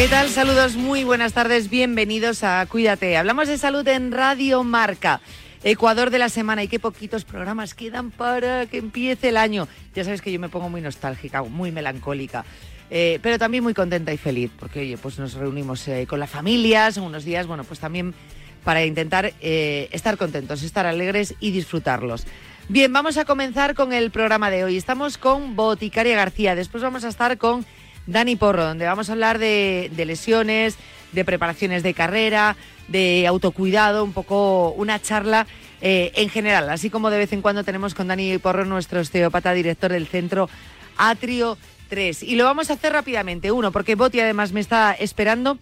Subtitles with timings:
[0.00, 0.30] ¿Qué tal?
[0.30, 3.18] Saludos, muy buenas tardes, bienvenidos a Cuídate.
[3.18, 5.20] Hablamos de salud en Radio Marca.
[5.62, 9.68] Ecuador de la semana y qué poquitos programas quedan para que empiece el año.
[9.94, 12.46] Ya sabes que yo me pongo muy nostálgica, muy melancólica.
[12.88, 16.26] eh, pero también muy contenta y feliz, porque oye, pues nos reunimos eh, con la
[16.26, 18.14] familia, son unos días, bueno, pues también
[18.64, 22.26] para intentar eh, estar contentos, estar alegres y disfrutarlos.
[22.70, 24.78] Bien, vamos a comenzar con el programa de hoy.
[24.78, 27.66] Estamos con Boticaria García, después vamos a estar con
[28.06, 30.76] Dani Porro, donde vamos a hablar de, lesiones,
[31.12, 32.56] de preparaciones de carrera,
[32.88, 35.46] de autocuidado, un poco una charla
[35.80, 39.52] eh, en general, así como de vez en cuando tenemos con Dani Porro, nuestro osteópata,
[39.52, 40.48] director del centro
[40.96, 41.56] Atrio
[41.88, 42.22] 3.
[42.22, 43.52] Y lo vamos a hacer rápidamente.
[43.52, 45.58] Uno, porque Boti además me está esperando,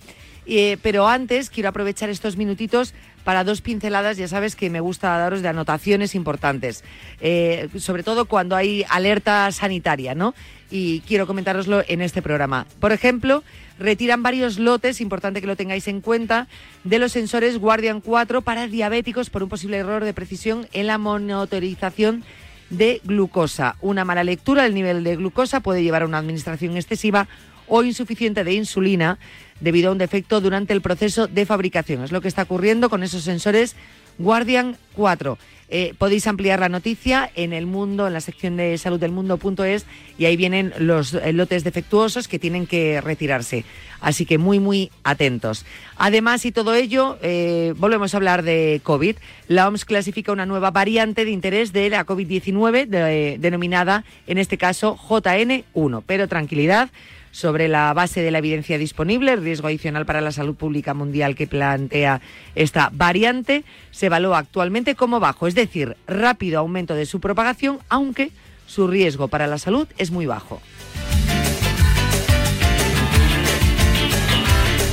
[0.47, 5.19] eh, pero antes quiero aprovechar estos minutitos para dos pinceladas, ya sabes que me gusta
[5.19, 6.83] daros de anotaciones importantes,
[7.21, 10.35] eh, sobre todo cuando hay alerta sanitaria, ¿no?
[10.71, 12.67] Y quiero comentároslo en este programa.
[12.81, 13.43] Por ejemplo,
[13.79, 16.47] retiran varios lotes, importante que lo tengáis en cuenta,
[16.85, 20.99] de los sensores Guardian 4 para diabéticos por un posible error de precisión en la
[20.99, 22.25] monitorización
[22.71, 23.77] de glucosa.
[23.81, 27.29] Una mala lectura del nivel de glucosa puede llevar a una administración excesiva
[27.67, 29.19] o insuficiente de insulina
[29.61, 32.03] debido a un defecto durante el proceso de fabricación.
[32.03, 33.77] Es lo que está ocurriendo con esos sensores
[34.19, 35.39] Guardian 4.
[35.71, 39.85] Eh, podéis ampliar la noticia en el mundo, en la sección de salud del mundo.es
[40.17, 43.65] y ahí vienen los eh, lotes defectuosos que tienen que retirarse.
[44.01, 45.67] Así que muy, muy atentos.
[45.97, 49.17] Además, y todo ello, eh, volvemos a hablar de COVID.
[49.49, 54.57] La OMS clasifica una nueva variante de interés de la COVID-19, de- denominada en este
[54.57, 56.03] caso JN1.
[56.07, 56.91] Pero tranquilidad
[57.31, 61.35] sobre la base de la evidencia disponible, el riesgo adicional para la salud pública mundial
[61.35, 62.21] que plantea
[62.55, 68.31] esta variante se evalúa actualmente como bajo, es decir, rápido aumento de su propagación, aunque
[68.67, 70.61] su riesgo para la salud es muy bajo.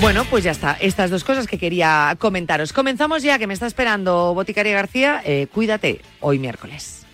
[0.02, 0.74] Bueno, pues ya está.
[0.74, 2.74] Estas dos cosas que quería comentaros.
[2.74, 5.22] Comenzamos ya, que me está esperando Boticaria García.
[5.26, 7.06] Eh, cuídate, hoy miércoles.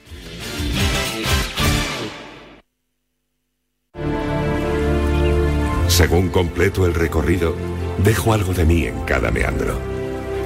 [6.02, 7.56] Según completo el recorrido,
[8.04, 9.78] dejo algo de mí en cada meandro.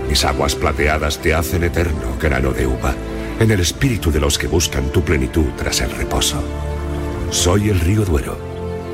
[0.10, 2.94] Mis aguas plateadas te hacen eterno grano de uva,
[3.40, 6.44] en el espíritu de los que buscan tu plenitud tras el reposo.
[7.32, 8.38] Soy el río Duero,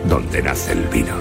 [0.07, 1.15] donde nace el vino.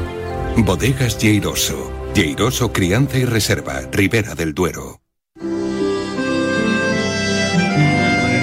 [0.58, 1.90] Bodegas Lleiroso.
[2.12, 4.99] Lleiroso Crianza y Reserva, Ribera del Duero.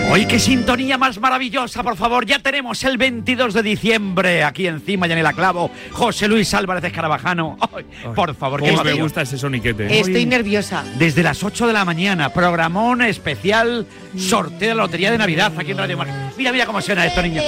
[0.09, 2.25] Hoy qué sintonía más maravillosa, por favor.
[2.25, 5.69] Ya tenemos el 22 de diciembre aquí encima, ya en el clavo.
[5.91, 7.57] José Luis Álvarez Escarabajano.
[7.59, 7.85] Ay,
[8.15, 9.99] por favor, qué Cómo me gusta ese soniquete.
[9.99, 10.85] Estoy nerviosa.
[10.97, 13.85] Desde las 8 de la mañana, programón especial,
[14.17, 16.31] sorteo de la lotería de Navidad aquí en Radio Marca.
[16.37, 17.41] Mira, mira cómo suena esto, niño.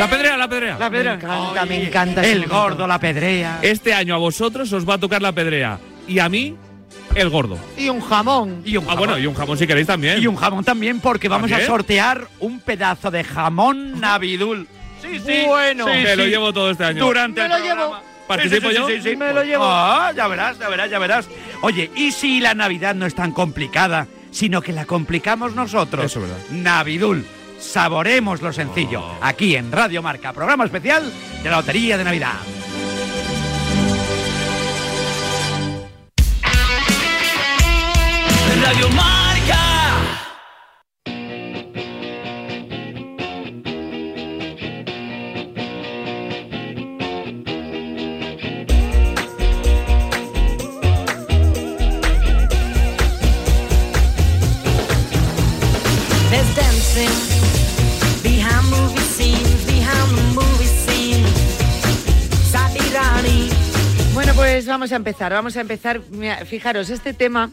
[0.00, 0.78] La pedrea, la pedrea.
[0.78, 1.16] La pedrea.
[1.16, 3.58] Me encanta, me Ay, encanta ese El gordo, la pedrea.
[3.62, 5.78] Este año a vosotros os va a tocar la pedrea.
[6.08, 6.56] Y a mí,
[7.14, 7.58] el gordo.
[7.76, 8.62] Y un jamón.
[8.64, 10.22] Y un Ah, bueno, y un jamón si queréis también.
[10.22, 14.66] Y un jamón también, porque vamos a sortear un pedazo de jamón Navidul.
[15.02, 15.42] Sí, sí.
[15.46, 15.86] Bueno.
[15.86, 17.04] Sí, Me lo llevo todo este año.
[17.04, 17.82] Durante Me el lo programa.
[17.82, 18.10] llevo.
[18.28, 18.86] ¿Participo Sí, yo?
[18.86, 19.16] sí, sí, sí.
[19.16, 19.64] Me lo llevo.
[19.66, 21.28] Ah, ya verás, ya verás, ya verás.
[21.62, 26.04] Oye, ¿y si la Navidad no es tan complicada, sino que la complicamos nosotros?
[26.04, 26.44] Eso es verdad.
[26.50, 27.26] Navidul.
[27.58, 29.00] Saboremos lo sencillo.
[29.02, 29.18] Oh.
[29.20, 32.32] Aquí en Radio Marca, programa especial de la Lotería de Navidad.
[38.62, 39.56] Radio Marca.
[56.28, 57.08] There's dancing
[58.22, 61.26] behind movie scenes, behind the movie scene.
[62.50, 63.48] Sadirani.
[64.12, 66.02] Bueno, pues vamos a empezar, vamos a empezar.
[66.10, 67.50] Mira, fijaros, este tema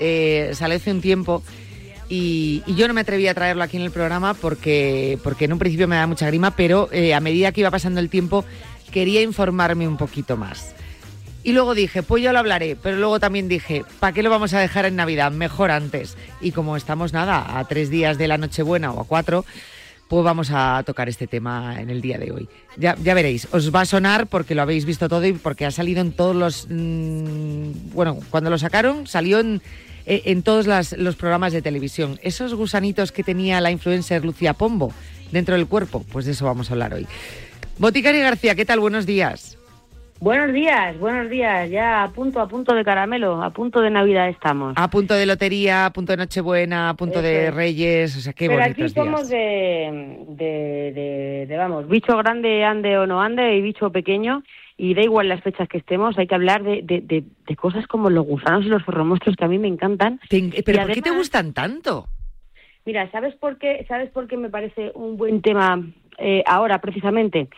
[0.00, 1.42] eh, sale hace un tiempo
[2.10, 5.58] y, yo no me atreví a traerlo aquí en el programa porque, porque en un
[5.60, 8.44] principio me da mucha grima, pero eh, a medida que iba pasando el tiempo
[8.90, 10.74] quería informarme un poquito más.
[11.42, 14.52] Y luego dije, pues yo lo hablaré, pero luego también dije, ¿para qué lo vamos
[14.52, 15.30] a dejar en Navidad?
[15.32, 16.16] Mejor antes.
[16.40, 19.46] Y como estamos nada, a tres días de la Nochebuena o a cuatro,
[20.08, 22.48] pues vamos a tocar este tema en el día de hoy.
[22.76, 25.70] Ya, ya veréis, os va a sonar porque lo habéis visto todo y porque ha
[25.70, 26.66] salido en todos los...
[26.68, 29.62] mm, bueno, cuando lo sacaron salió en,
[30.10, 32.18] eh, en todos las- los programas de televisión.
[32.22, 34.92] Esos gusanitos que tenía la influencer Lucía Pombo
[35.30, 37.06] dentro del cuerpo, pues de eso vamos a hablar hoy.
[37.78, 38.80] Boticaria García, ¿qué tal?
[38.80, 39.56] Buenos días.
[40.18, 41.70] Buenos días, buenos días.
[41.70, 44.74] Ya a punto, a punto de caramelo, a punto de Navidad estamos.
[44.76, 47.54] A punto de lotería, a punto de Nochebuena, a punto de es.
[47.54, 49.30] Reyes, o sea, qué Pero aquí somos días.
[49.30, 54.42] de, de, de, de, vamos, bicho grande ande o no ande y bicho pequeño.
[54.82, 57.86] Y da igual las fechas que estemos, hay que hablar de, de, de, de cosas
[57.86, 60.18] como los gusanos y los ferromonstruos que a mí me encantan.
[60.30, 62.06] Te- ¿Pero y por qué te gustan tanto?
[62.86, 65.82] Mira, ¿sabes por qué, ¿sabes por qué me parece un buen tema
[66.16, 67.48] eh, ahora precisamente?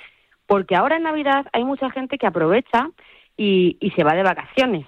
[0.47, 2.91] Porque ahora en Navidad hay mucha gente que aprovecha
[3.37, 4.85] y, y se va de vacaciones.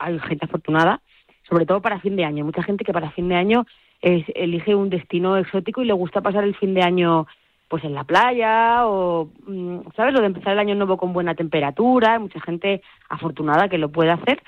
[0.00, 1.00] Hay gente afortunada,
[1.48, 2.44] sobre todo para fin de año.
[2.44, 3.64] Mucha gente que para fin de año
[4.02, 7.28] es- elige un destino exótico y le gusta pasar el fin de año
[7.68, 10.14] pues en la playa o, mm, ¿sabes?
[10.14, 12.14] Lo de empezar el año nuevo con buena temperatura.
[12.14, 14.42] Hay mucha gente afortunada que lo puede hacer.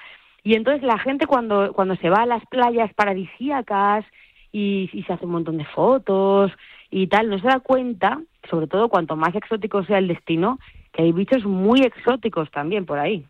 [0.45, 4.05] Y entonces la gente cuando, cuando se va a las playas paradisíacas
[4.53, 6.53] y, y se hace un montón de fotos
[6.91, 10.59] y tal, no se da cuenta, sobre todo cuanto más exótico sea el destino,
[10.93, 13.27] que hay bichos muy exóticos también por ahí.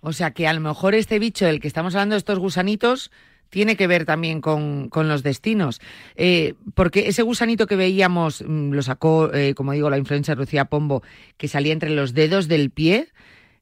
[0.00, 3.10] O sea, que a lo mejor este bicho del que estamos hablando, estos gusanitos,
[3.50, 5.80] tiene que ver también con, con los destinos.
[6.16, 10.64] Eh, porque ese gusanito que veíamos, mm, lo sacó, eh, como digo, la influencer Lucía
[10.64, 11.02] Pombo,
[11.36, 13.08] que salía entre los dedos del pie,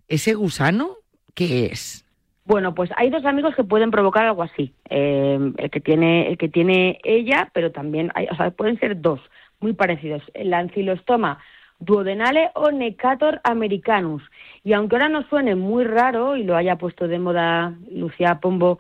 [0.09, 0.99] ¿ese gusano
[1.35, 2.05] qué es?
[2.45, 4.73] Bueno, pues hay dos amigos que pueden provocar algo así.
[4.89, 9.01] Eh, el que tiene el que tiene ella, pero también hay, o sea, pueden ser
[9.01, 9.21] dos
[9.61, 10.23] muy parecidos.
[10.33, 11.39] El ancilostoma
[11.79, 14.23] duodenale o Necator americanus.
[14.65, 18.79] Y aunque ahora nos suene muy raro y lo haya puesto de moda Lucía Pombo,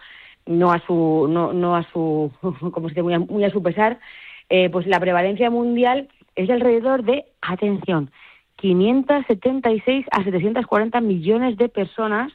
[0.48, 2.32] no a su no, no a su
[2.72, 3.98] como se muy muy a su pesar,
[4.48, 8.10] eh, pues la prevalencia mundial es de alrededor de atención
[8.56, 12.32] 576 a 740 millones de personas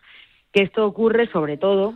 [0.51, 1.95] que esto ocurre sobre todo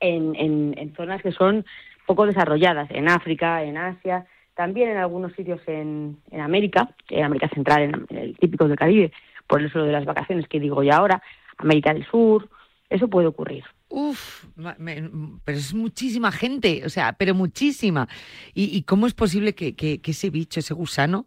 [0.00, 1.64] en, en, en zonas que son
[2.06, 7.48] poco desarrolladas, en África, en Asia, también en algunos sitios en, en América, en América
[7.54, 9.12] Central, en, el típico del Caribe,
[9.46, 11.22] por eso de las vacaciones que digo ya ahora,
[11.56, 12.48] América del Sur,
[12.90, 13.64] eso puede ocurrir.
[13.88, 14.44] Uf,
[14.78, 15.10] me-
[15.44, 18.08] pero es muchísima gente, o sea, pero muchísima.
[18.54, 21.26] ¿Y, y cómo es posible que, que- que ese bicho, ese gusano,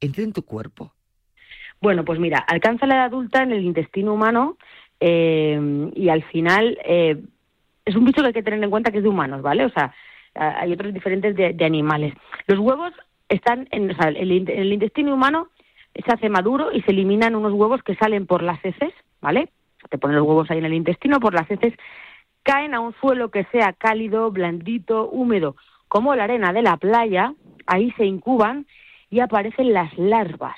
[0.00, 0.92] entre en tu cuerpo?
[1.80, 4.56] Bueno, pues mira, alcanza la edad adulta en el intestino humano
[5.00, 7.20] eh, y al final eh,
[7.84, 9.64] es un bicho que hay que tener en cuenta que es de humanos, ¿vale?
[9.64, 9.94] O sea,
[10.34, 12.14] hay otros diferentes de, de animales.
[12.46, 12.92] Los huevos
[13.28, 15.48] están en, o sea, el, el intestino humano
[15.94, 19.50] se hace maduro y se eliminan unos huevos que salen por las heces, ¿vale?
[19.90, 21.74] Te ponen los huevos ahí en el intestino, por las heces
[22.46, 25.56] caen a un suelo que sea cálido, blandito, húmedo,
[25.88, 27.34] como la arena de la playa,
[27.66, 28.66] ahí se incuban
[29.10, 30.56] y aparecen las larvas.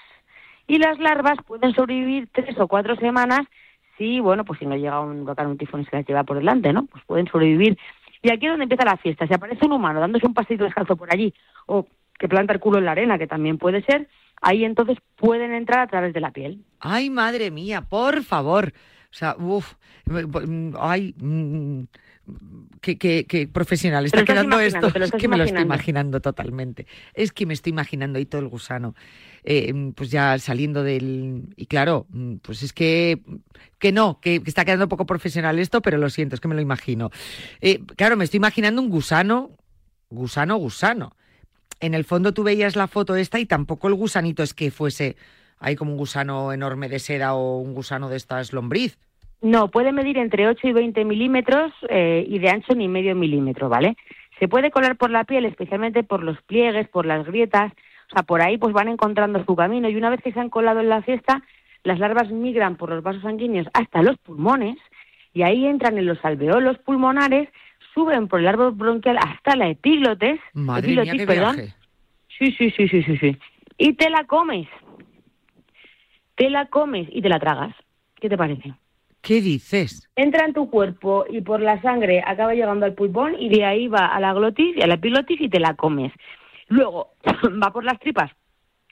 [0.66, 3.40] Y las larvas pueden sobrevivir tres o cuatro semanas
[3.96, 6.36] si, bueno, pues si no llega un huracán un tifón y se las lleva por
[6.36, 6.84] delante, ¿no?
[6.84, 7.78] Pues pueden sobrevivir.
[8.22, 9.26] Y aquí es donde empieza la fiesta.
[9.26, 11.32] Si aparece un humano dándose un pasito descalzo por allí
[11.66, 11.86] o
[12.18, 14.08] que planta el culo en la arena, que también puede ser,
[14.42, 16.62] ahí entonces pueden entrar a través de la piel.
[16.80, 18.72] Ay, madre mía, por favor.
[19.10, 19.74] O sea, uff,
[20.78, 21.82] ay, mm,
[22.82, 24.86] qué, qué- qué profesional está quedando esto.
[24.88, 26.20] Es que me lo estoy imaginando.
[26.20, 26.86] totalmente.
[27.14, 28.94] Es que me estoy imaginando ahí todo el gusano.
[29.44, 31.54] Eh, pues ya saliendo del...
[31.56, 33.22] Y claro, mm, pues es que...
[33.78, 36.54] Que no, que, que está quedando poco profesional esto, pero lo siento, es que me
[36.54, 37.10] lo imagino.
[37.60, 39.56] Eh, claro, me estoy imaginando un gusano,
[40.10, 41.16] gusano, gusano.
[41.80, 45.16] En el fondo tú veías la foto esta y tampoco el gusanito es que fuese
[45.60, 48.98] ahí como un gusano enorme de seda o un gusano de estas lombriz.
[49.40, 53.68] No, puede medir entre 8 y 20 milímetros eh, y de ancho ni medio milímetro,
[53.68, 53.96] ¿vale?
[54.38, 57.72] Se puede colar por la piel, especialmente por los pliegues, por las grietas,
[58.10, 60.50] o sea, por ahí pues van encontrando su camino y una vez que se han
[60.50, 61.42] colado en la fiesta,
[61.84, 64.76] las larvas migran por los vasos sanguíneos hasta los pulmones
[65.34, 67.48] y ahí entran en los alveolos pulmonares,
[67.94, 71.56] suben por el árbol bronquial hasta la epiglotes, Madre mía, epiglotis, qué perdón.
[71.56, 71.74] viaje.
[72.38, 73.36] Sí, sí, sí, sí, sí, sí.
[73.76, 74.68] Y te la comes.
[76.38, 77.74] Te la comes y te la tragas.
[78.14, 78.72] ¿Qué te parece?
[79.20, 80.08] ¿Qué dices?
[80.14, 83.88] entra en tu cuerpo y por la sangre acaba llegando al pulmón y de ahí
[83.88, 86.12] va a la glotis y a la epiglotis y te la comes.
[86.68, 87.10] Luego
[87.62, 88.30] va por las tripas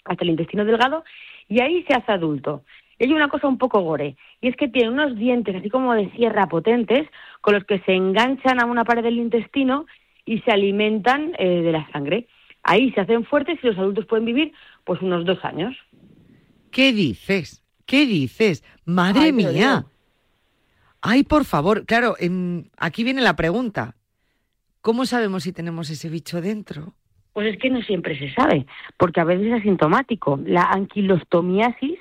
[0.04, 1.04] hasta el intestino delgado
[1.48, 2.64] y ahí se hace adulto.
[2.98, 5.94] Y hay una cosa un poco gore, y es que tiene unos dientes así como
[5.94, 7.06] de sierra potentes
[7.42, 9.86] con los que se enganchan a una pared del intestino
[10.24, 12.26] y se alimentan eh, de la sangre.
[12.62, 14.52] Ahí se hacen fuertes y los adultos pueden vivir
[14.84, 15.76] pues unos dos años.
[16.70, 17.62] ¿Qué dices?
[17.87, 18.64] ¿Qué dices?
[18.85, 19.87] Madre Ay, mía.
[21.00, 21.87] Ay, por favor.
[21.87, 23.94] Claro, em, aquí viene la pregunta.
[24.80, 26.94] ¿Cómo sabemos si tenemos ese bicho dentro?
[27.32, 30.38] Pues es que no siempre se sabe, porque a veces es asintomático.
[30.44, 31.99] La anquilostomiasis,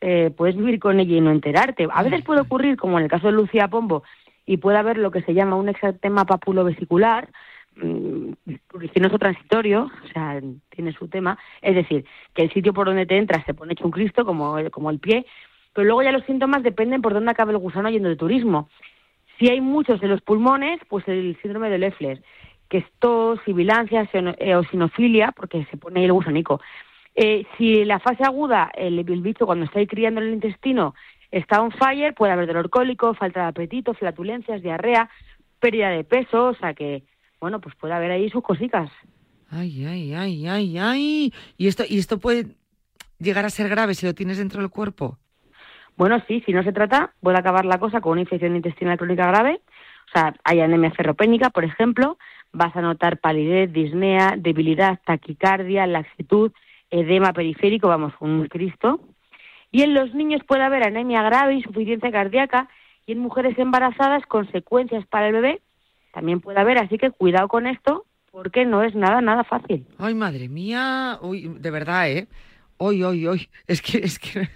[0.00, 1.88] eh, puedes vivir con ella y no enterarte.
[1.90, 4.04] A veces puede ocurrir, como en el caso de Lucía Pombo,
[4.44, 7.30] y puede haber lo que se llama un exantema papulovesicular,
[7.76, 8.32] mm,
[8.68, 10.40] pruriginoso transitorio, o sea,
[10.70, 12.04] tiene su tema, es decir,
[12.34, 14.90] que el sitio por donde te entras se pone hecho un Cristo, como, el- como
[14.90, 15.26] el pie,
[15.72, 18.68] pero luego ya los síntomas dependen por dónde acabe el gusano yendo de turismo.
[19.38, 22.22] Si hay muchos en los pulmones, pues el síndrome de Leffler,
[22.68, 26.60] que es tos, sibilancia, seno- eosinofilia, porque se pone ahí el gusanico.
[27.14, 30.94] Eh, si la fase aguda, el, el cuando está ahí criando en el intestino
[31.30, 35.08] está on fire, puede haber dolor cólico, falta de apetito, flatulencias, diarrea,
[35.60, 37.02] pérdida de peso, o sea que,
[37.40, 38.90] bueno, pues puede haber ahí sus cositas.
[39.50, 41.34] Ay, ay, ay, ay, ay.
[41.56, 42.56] ¿Y esto, y esto puede
[43.18, 45.18] llegar a ser grave si lo tienes dentro del cuerpo?
[45.96, 49.26] Bueno, sí, si no se trata, puede acabar la cosa con una infección intestinal crónica
[49.26, 49.60] grave.
[50.08, 52.18] O sea, hay anemia ferropénica, por ejemplo,
[52.52, 56.52] vas a notar palidez, disnea, debilidad, taquicardia, laxitud,
[56.90, 59.00] edema periférico, vamos, un Cristo.
[59.72, 62.68] Y en los niños puede haber anemia grave, insuficiencia cardíaca,
[63.06, 65.62] y en mujeres embarazadas consecuencias para el bebé
[66.16, 69.86] también puede haber, así que cuidado con esto, porque no es nada, nada fácil.
[69.98, 71.18] Ay, madre mía.
[71.20, 72.26] Uy, de verdad, ¿eh?
[72.78, 73.50] Hoy, hoy, hoy.
[73.66, 74.48] Es que, es que,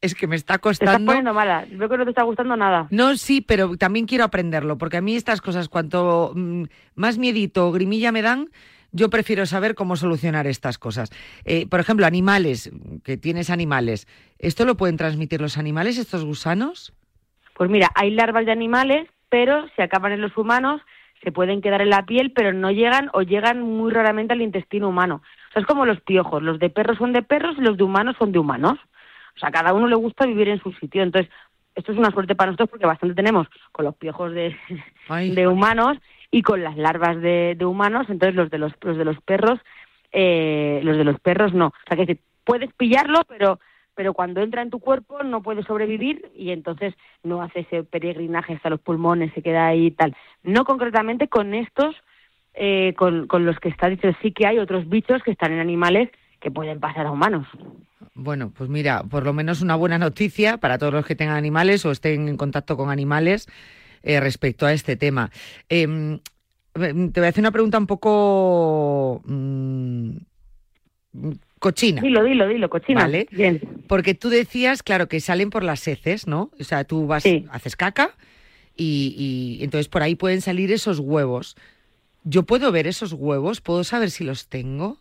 [0.00, 1.06] es que me está Te estás costando.
[1.06, 2.88] poniendo mala, veo que no te está gustando nada.
[2.90, 6.64] No, sí, pero también quiero aprenderlo, porque a mí estas cosas, cuanto mm,
[6.96, 8.48] más miedito o grimilla me dan,
[8.90, 11.10] yo prefiero saber cómo solucionar estas cosas.
[11.44, 12.72] Eh, por ejemplo, animales,
[13.04, 14.08] que tienes animales,
[14.40, 16.92] ¿esto lo pueden transmitir los animales, estos gusanos?
[17.54, 20.82] Pues mira, hay larvas de animales, pero si acaban en los humanos,
[21.22, 24.88] se pueden quedar en la piel, pero no llegan o llegan muy raramente al intestino
[24.88, 25.22] humano.
[25.50, 27.84] O sea, es como los piojos, los de perros son de perros y los de
[27.84, 28.78] humanos son de humanos.
[29.36, 31.02] O sea, a cada uno le gusta vivir en su sitio.
[31.02, 31.30] Entonces,
[31.74, 34.56] esto es una suerte para nosotros porque bastante tenemos con los piojos de,
[35.08, 35.98] de humanos
[36.30, 38.06] y con las larvas de, de humanos.
[38.08, 39.60] Entonces, los de los, los de los perros,
[40.12, 41.66] eh, los de los perros no.
[41.68, 43.60] O sea, que puedes pillarlo, pero
[43.94, 48.54] pero cuando entra en tu cuerpo no puede sobrevivir y entonces no hace ese peregrinaje
[48.54, 50.16] hasta los pulmones, se queda ahí y tal.
[50.42, 51.94] No concretamente con estos,
[52.54, 55.60] eh, con, con los que está dicho, sí que hay otros bichos que están en
[55.60, 57.46] animales que pueden pasar a humanos.
[58.14, 61.84] Bueno, pues mira, por lo menos una buena noticia para todos los que tengan animales
[61.84, 63.48] o estén en contacto con animales
[64.02, 65.30] eh, respecto a este tema.
[65.68, 66.20] Em,
[66.72, 70.16] te voy a hacer una pregunta un poco mm,
[71.60, 72.02] cochina.
[72.02, 73.02] Dilo, dilo, dilo, cochina.
[73.02, 73.28] Vale.
[73.30, 73.60] Bien.
[73.86, 76.50] Porque tú decías, claro, que salen por las heces, ¿no?
[76.58, 77.46] O sea, tú vas, Sí.
[77.52, 78.10] haces caca
[78.76, 79.14] y,
[79.58, 81.56] y entonces por ahí pueden salir esos huevos.
[82.24, 83.60] ¿Yo puedo ver esos huevos?
[83.60, 84.98] ¿Puedo saber si los tengo?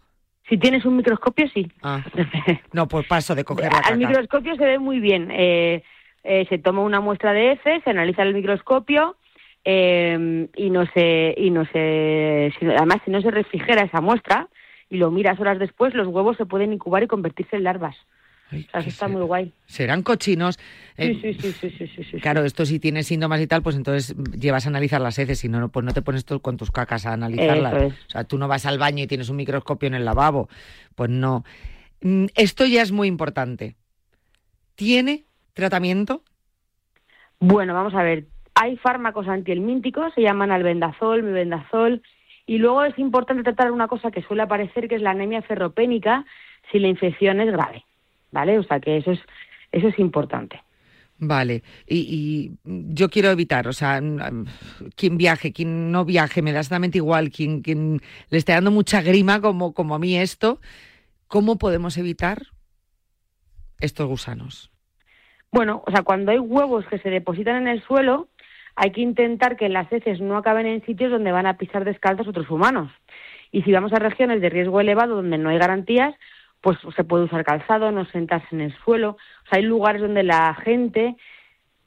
[0.49, 1.71] Si tienes un microscopio, sí.
[1.83, 2.03] Ah,
[2.73, 3.95] no, por paso de coger la Al caca.
[3.97, 5.29] microscopio se ve muy bien.
[5.31, 5.83] Eh,
[6.23, 9.15] eh, se toma una muestra de heces, se analiza el microscopio
[9.63, 14.47] eh, y no se, y no se, si- además si no se refrigera esa muestra
[14.89, 17.95] y lo miras horas después, los huevos se pueden incubar y convertirse en larvas.
[18.51, 19.17] Ay, O sea, ¿qué eso está será?
[19.17, 19.53] muy guay.
[19.67, 20.57] Serán cochinos.
[20.97, 22.17] Eh, Sí, sí, sí, sí, sí, sí.
[22.19, 25.47] Claro, esto si tiene síntomas y tal, pues entonces llevas a analizar las heces, si
[25.49, 27.73] no, pues no te pones tú con tus cacas a analizarlas.
[27.83, 27.93] Es.
[28.07, 30.49] O sea, tú no vas al baño y tienes un microscopio en el lavabo.
[30.95, 31.43] Pues no.
[32.01, 33.75] Mm, Esto ya es muy importante.
[34.75, 36.23] ¿Tiene tratamiento?
[37.39, 38.25] Bueno, vamos a ver.
[38.55, 42.01] Hay fármacos antihelmínticos, se llaman albendazol, mebendazol,
[42.49, 46.25] y luego es importante tratar una cosa que suele aparecer, que es la anemia ferropénica,
[46.71, 47.85] si la infección es grave,
[48.31, 48.57] ¿vale?
[48.57, 49.19] O sea que eso es,
[49.71, 50.59] eso es importante.
[51.19, 54.01] Vale, y, y yo quiero evitar, o sea,
[54.95, 58.01] quien viaje, quien no viaje, me da exactamente igual, quien, quien
[58.31, 60.59] le esté dando mucha grima como, como a mí esto,
[61.27, 62.47] ¿cómo podemos evitar
[63.79, 64.71] estos gusanos?
[65.51, 68.27] Bueno, o sea, cuando hay huevos que se depositan en el suelo,
[68.81, 72.29] hay que intentar que las heces no acaben en sitios donde van a pisar descalzos
[72.29, 72.89] otros humanos.
[73.51, 76.15] Y si vamos a regiones de riesgo elevado donde no hay garantías,
[76.61, 79.11] pues se puede usar calzado, no sentarse en el suelo.
[79.11, 81.17] O sea, hay lugares donde la gente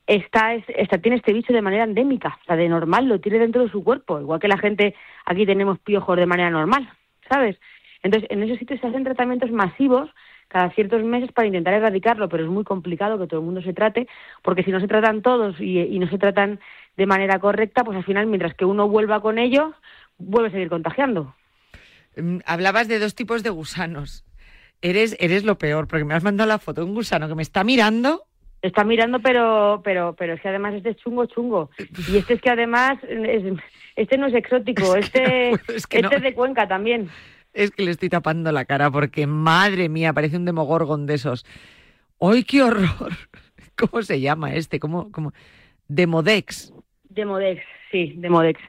[0.07, 3.39] está, es- está, tiene este bicho de manera endémica, o sea, de normal, lo tiene
[3.39, 4.95] dentro de su cuerpo, igual que la gente
[5.25, 6.91] aquí tenemos piojos de manera normal,
[7.27, 7.59] ¿sabes?
[8.03, 10.11] Entonces, en esos sitios se hacen tratamientos masivos
[10.53, 13.73] cada ciertos meses para intentar erradicarlo, pero es muy complicado que todo el mundo se
[13.73, 14.07] trate,
[14.43, 16.61] porque si no se tratan todos y, y no se tratan
[16.97, 19.75] de manera correcta, pues al final, mientras que uno vuelva con ellos,
[20.19, 21.35] vuelve a seguir contagiando.
[22.17, 24.25] Mm, Hablabas de dos tipos de gusanos.
[24.83, 27.43] Eres, eres lo peor, porque me has mandado la foto de un gusano que me
[27.43, 28.25] está mirando.
[28.61, 31.71] Está mirando, pero, pero, pero es que además este es chungo, chungo.
[32.09, 33.59] Y este es que además, es-
[33.97, 36.17] este no es exótico, Es que no este, puedo, es que este no.
[36.17, 37.09] es de Cuenca también.
[37.53, 41.45] Es que le estoy tapando la cara porque, madre mía, parece un demogorgon de esos.
[42.21, 43.13] ¡Ay, qué horror!
[43.77, 44.79] ¿Cómo se llama este?
[44.79, 45.33] ¿Cómo, cómo?
[45.89, 46.73] Demodex.
[47.09, 48.61] Demodex, sí, Demodex.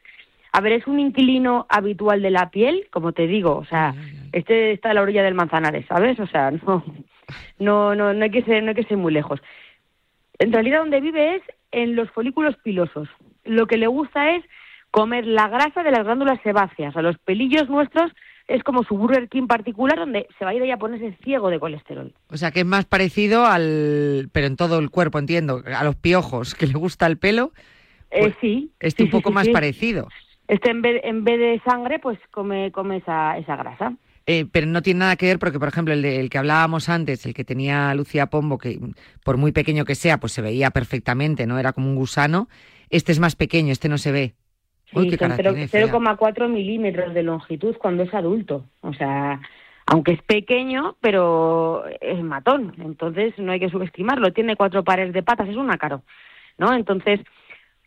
[0.51, 3.95] A ver, es un inquilino habitual de la piel, como te digo, o sea,
[4.33, 6.19] este está a la orilla del Manzanares, ¿sabes?
[6.19, 6.83] O sea, no,
[7.57, 9.39] no, no, no hay que ser, no hay que ser muy lejos.
[10.39, 13.09] En realidad, donde vive es en los folículos pilosos.
[13.45, 14.43] Lo que le gusta es
[14.91, 16.91] comer la grasa de las glándulas sebáceas.
[16.91, 18.11] O sea, los pelillos nuestros
[18.47, 21.59] es como su Burger King particular, donde se va a ir a ponerse ciego de
[21.59, 22.13] colesterol.
[22.29, 24.29] O sea, que es más parecido al...
[24.31, 25.63] Pero en todo el cuerpo, entiendo.
[25.75, 27.53] A los piojos, que le gusta el pelo.
[28.12, 28.71] Eh, Pues, sí.
[28.79, 30.07] Este sí, un poco sí, más parecido.
[30.47, 33.93] Este en vez, en vez de sangre, pues come, come esa, esa grasa.
[34.25, 36.89] Eh, pero no tiene nada que ver porque, por ejemplo, el, de- el que hablábamos
[36.89, 38.79] antes, el que tenía Lucía Pombo, que
[39.23, 41.59] por muy pequeño que sea, pues se veía perfectamente, ¿no?
[41.59, 42.47] Era como un gusano.
[42.89, 44.33] Este es más pequeño, este no se ve.
[45.01, 45.88] Sí, qué son cara cero- tiene, fea.
[45.88, 48.65] 0,4 milímetros de longitud cuando es adulto.
[48.81, 49.39] O sea,
[49.88, 52.73] aunque es pequeño, pero es matón.
[52.79, 54.31] Entonces no hay que subestimarlo.
[54.33, 56.03] Tiene cuatro pares de patas, es un ácaro.
[56.57, 56.73] ¿No?
[56.73, 57.19] Entonces,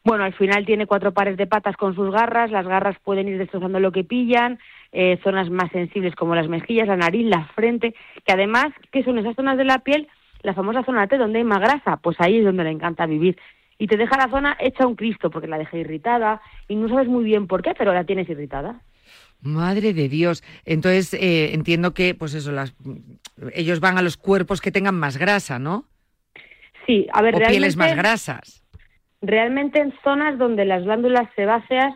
[0.04, 2.50] bueno, al final tiene cuatro pares de patas con sus garras.
[2.50, 4.58] Las garras pueden ir destrozando lo que pillan.
[4.92, 7.94] eh, zonas más sensibles como las mejillas, la nariz, la frente.
[8.24, 10.08] Que además, ¿qué son esas zonas de la piel?
[10.42, 11.96] La famosa zona T, donde hay más grasa.
[11.98, 13.36] Pues ahí es donde le encanta vivir
[13.78, 17.08] y te deja la zona hecha un Cristo porque la deja irritada y no sabes
[17.08, 18.80] muy bien por qué, pero la tienes irritada.
[19.42, 20.42] Madre de Dios.
[20.64, 22.74] Entonces, eh, entiendo que, pues eso, las,
[23.52, 25.84] ellos van a los cuerpos que tengan más grasa, ¿no?
[26.86, 28.64] Sí, a ver, O realmente, pieles más grasas.
[29.20, 31.92] realmente en zonas donde las glándulas sebáceas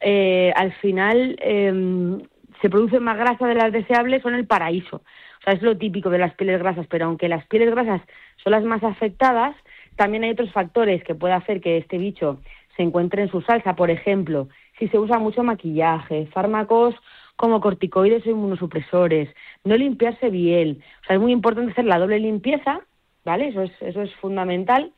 [0.00, 2.18] eh, al final eh,
[2.60, 4.96] se produce más grasa de las deseables son el paraíso.
[4.96, 8.00] O sea, es lo típico de las pieles grasas, pero aunque las pieles grasas
[8.42, 9.54] son las más afectadas,
[9.96, 12.40] también hay otros factores que pueden hacer que este bicho
[12.76, 13.76] se encuentre en su salsa.
[13.76, 16.94] Por ejemplo, si se usa mucho maquillaje, fármacos
[17.36, 19.28] como corticoides o inmunosupresores,
[19.64, 20.82] no limpiarse bien.
[21.02, 22.80] O sea, es muy importante hacer la doble limpieza,
[23.24, 23.48] ¿vale?
[23.48, 24.92] Eso es, eso es fundamental.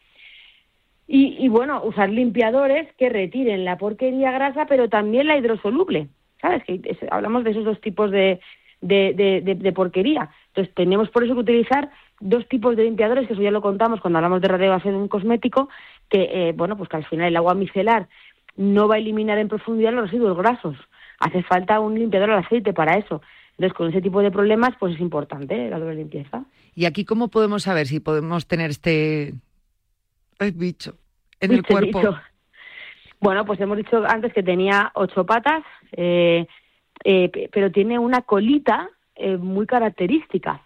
[1.07, 6.09] Y, y bueno, usar limpiadores que retiren la porquería grasa, pero también la hidrosoluble.
[6.41, 6.63] ¿Sabes?
[6.65, 6.81] Que
[7.11, 8.39] hablamos de esos dos tipos de,
[8.83, 10.29] de- de- de porquería.
[10.49, 14.01] Entonces, tenemos por eso que utilizar dos tipos de limpiadores, que eso ya lo contamos
[14.01, 15.69] cuando hablamos de radiografía de un cosmético,
[16.09, 18.09] que, eh, bueno, pues que al final el agua micelar
[18.57, 20.77] no va a eliminar en profundidad los residuos grasos.
[21.19, 23.21] Hace falta un limpiador al aceite para eso.
[23.53, 25.71] Entonces, con ese tipo de problemas, pues es importante ¿eh?
[25.71, 26.45] la doble limpieza.
[26.75, 29.35] ¿Y aquí cómo podemos saber si podemos tener este
[30.41, 30.95] ay, bicho
[31.41, 31.99] en el Este cuerpo?
[32.01, 32.17] bicho.
[33.21, 36.47] Bueno, pues hemos dicho antes que tenía ocho patas, eh,
[37.05, 40.61] eh, pe- pero tiene una colita eh, muy característica.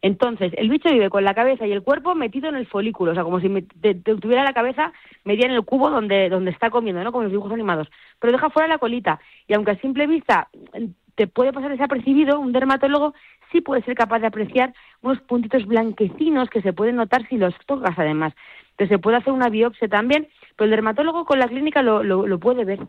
[0.00, 3.14] Entonces, el bicho vive con la cabeza y el cuerpo metido en el folículo, o
[3.14, 3.48] sea, como si
[3.80, 4.92] te- tuviera la cabeza
[5.24, 7.10] metida en el cubo donde, donde está comiendo, ¿no?
[7.10, 7.88] Como los dibujos animados.
[8.20, 9.20] Pero deja fuera la colita.
[9.48, 13.14] Y aunque a simple vista eh, te puede pasar desapercibido, un dermatólogo
[13.50, 17.54] sí puede ser capaz de apreciar unos puntitos blanquecinos que se pueden notar si los
[17.66, 18.34] tocas, además.
[18.70, 22.26] Entonces, se puede hacer una biopsia también, pero el dermatólogo con la clínica lo, lo,
[22.26, 22.80] lo puede ver.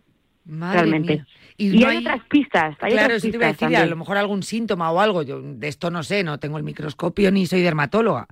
[0.46, 1.14] Madre realmente.
[1.16, 1.28] mía.
[1.58, 2.78] Y, no hay, otras pistas.
[2.80, 5.00] Hay claro, otras eso te iba a pistas decir, a lo mejor algún síntoma o
[5.00, 5.24] algo.
[5.24, 8.28] Yo de esto no sé, no tengo el microscopio ni soy dermatóloga.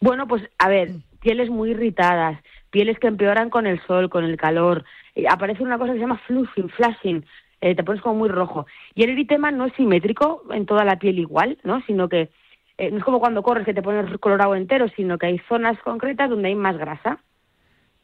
[0.00, 4.36] Bueno, pues a ver, pieles muy irritadas, pieles que empeoran con el sol, con el
[4.36, 4.84] calor.
[5.14, 7.24] Eh, aparece una cosa que se llama flushing, flashing,
[7.60, 8.66] eh, te pones como muy rojo.
[8.94, 11.82] Y el eritema no es simétrico en toda la piel igual, ¿no?
[11.86, 12.30] Sino que
[12.78, 15.78] eh, no es como cuando corres que te pones colorado entero, sino que hay zonas
[15.82, 17.18] concretas donde hay más grasa.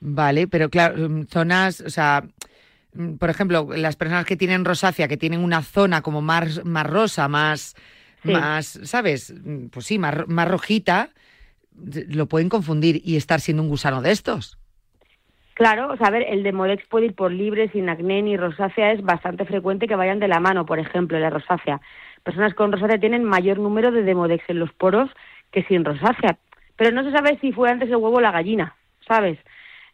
[0.01, 2.29] Vale, pero claro, mm, zonas, o sea, mm,
[3.19, 7.29] por ejemplo, las personas que tienen rosácea, que tienen una zona como más, más rosa,
[7.29, 7.75] más,
[8.23, 8.33] Sí.
[8.33, 9.33] más, ¿sabes?
[9.45, 11.11] Mm, Pues sí, más, más rojita,
[12.09, 14.59] lo pueden confundir y estar siendo un gusano de estos.
[15.55, 18.93] Claro, o sea, a ver, el Demodex puede ir por libre, sin acné ni rosácea,
[18.93, 21.81] es bastante frecuente que vayan de la mano, por ejemplo, la rosácea.
[22.25, 25.09] Personas con rosácea tienen mayor número de Demodex en los poros
[25.53, 26.37] que sin rosácea.
[26.77, 28.75] Pero no se sabe si fue antes el huevo o la gallina,
[29.09, 29.39] ¿sabes?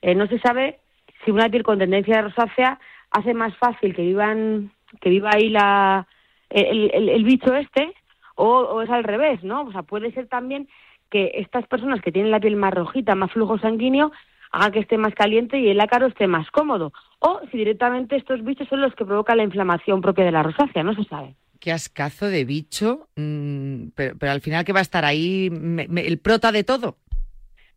[0.00, 0.80] Eh, no se sabe
[1.24, 2.80] si una piel con tendencia de rosácea
[3.12, 6.07] hace más fácil que vivan que viva ahí la
[6.51, 7.92] el, el- el bicho este
[8.35, 9.62] o, o es al revés, ¿no?
[9.62, 10.68] O sea, puede ser también
[11.11, 14.12] que estas personas que tienen la piel más rojita, más flujo sanguíneo,
[14.51, 16.92] haga que esté más caliente y el ácaro esté más cómodo.
[17.20, 20.83] O si directamente estos bichos son los que provocan la inflamación propia de la rosácea,
[20.83, 21.35] no se sabe.
[21.61, 25.87] Qué ascazo de bicho, mm, pero, pero al final que va a estar ahí me-
[25.88, 26.96] me- el prota de todo.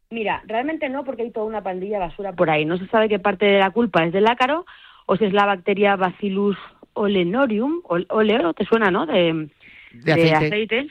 [0.10, 2.64] Mira, realmente no, porque hay toda una pandilla basura por ahí.
[2.66, 4.66] No se sabe qué parte de la culpa es del ácaro
[5.06, 6.58] o si es la bacteria Bacillus
[6.94, 9.06] olenorium, ol- oleo, ¿te suena, no?
[9.06, 9.50] De,
[9.92, 10.88] De aceite.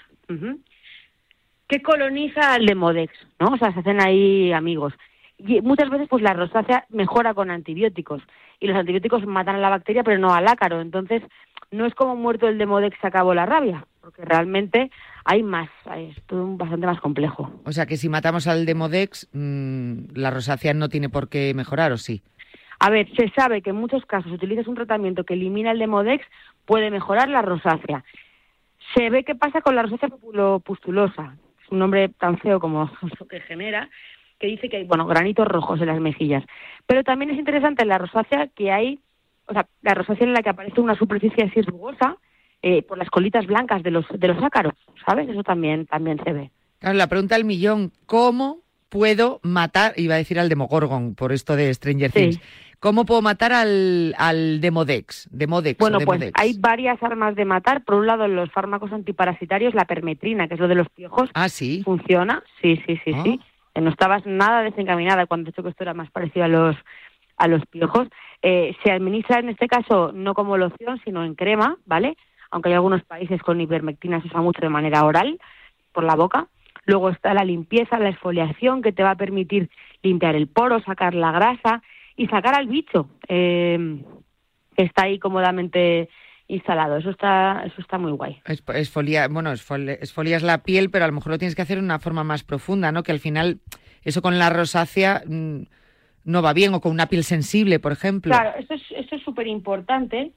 [1.67, 3.49] Que coloniza al Demodex, ¿no?
[3.49, 4.93] O sea, se hacen ahí amigos.
[5.39, 8.23] Y muchas veces, pues la rosácea mejora con antibióticos.
[8.61, 10.81] Y los antibióticos matan a la bacteria, pero no al ácaro.
[10.81, 11.23] Entonces,
[11.71, 13.87] no es como muerto el Demodex se acabó la rabia.
[14.01, 14.91] porque realmente
[15.25, 17.51] hay más, es todo bastante más complejo.
[17.65, 21.91] O sea que si matamos al Demodex, mm, la rosácea no tiene por qué mejorar,
[21.93, 22.23] ¿o sí?
[22.79, 26.25] A ver, se sabe que en muchos casos utilizas un tratamiento que elimina el Demodex
[26.65, 28.05] puede mejorar la rosácea.
[28.95, 30.09] Se ve qué pasa con la rosácea
[30.65, 33.89] pustulosa, es un nombre tan feo como lo que genera,
[34.39, 36.45] que dice que hay, bueno, granitos rojos en las mejillas.
[36.87, 38.99] Pero también es interesante la rosácea que hay,
[39.47, 42.17] o sea, la rosácea en la que aparece una superficie así rugosa
[42.63, 44.75] eh, por las colitas blancas de los, de los ácaros,
[45.07, 45.29] ¿sabes?
[45.29, 46.51] Eso también, también se ve.
[46.81, 48.64] La pregunta del millón, ¿cómo
[48.99, 52.19] puedo matar, iba a decir al Demogorgon por esto de Stranger Sí.
[52.21, 52.41] Things,
[52.79, 55.29] ¿cómo puedo matar al, al Demodex?
[55.33, 57.83] Demodex, Bueno, pues hay varias armas de matar.
[57.83, 61.49] Por un lado, los fármacos antiparasitarios, la permetrina, que es lo de los piojos, Ah,
[61.49, 61.83] sí.
[61.85, 62.45] funciona.
[62.63, 63.23] Sí, sí, sí, Ah.
[63.25, 63.41] sí.
[63.75, 66.77] Eh, No estabas nada desencaminada cuando he dicho que esto era más parecido a los
[67.37, 68.07] a los piojos.
[68.43, 72.17] Eh, se administra en este caso no como loción, sino en crema, ¿vale?
[72.53, 75.41] Aunque hay algunos países con ivermectina se usa mucho de manera oral,
[75.93, 76.47] por la boca.
[76.87, 79.71] Luego está la limpieza, la exfoliación, que te va a permitir
[80.03, 81.83] limpiar el poro, sacar la grasa
[82.17, 84.03] y sacar al bicho eh,
[84.77, 86.09] que está ahí cómodamente
[86.47, 86.99] instalado.
[86.99, 88.41] Eso está, eso está muy guay.
[88.45, 91.79] Es, esfolia, bueno, esfoli- esfolias la piel, pero a lo mejor lo tienes que hacer
[91.79, 93.03] de una forma más profunda, ¿no?
[93.03, 93.61] Que al final
[94.03, 95.63] eso con la rosácea mm,
[96.25, 98.35] no va bien, o con una piel sensible, por ejemplo.
[98.35, 100.33] Claro, esto es esto es súper importante,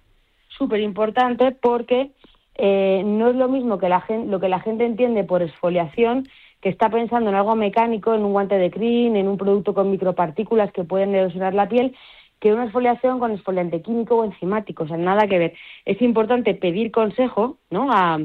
[0.48, 2.12] súper importante porque
[2.58, 6.28] eh, no es lo mismo que la lo que la gente entiende por exfoliación,
[6.62, 9.92] que está pensando en algo mecánico, en un guante de crin, en un producto con
[9.92, 11.96] micropartículas que pueden erosionar la piel,
[12.40, 15.54] que una exfoliación con exfoliante químico o enzimático, o sea, nada que ver.
[15.86, 17.92] Es importante pedir consejo, ¿no?
[17.92, 18.20] A,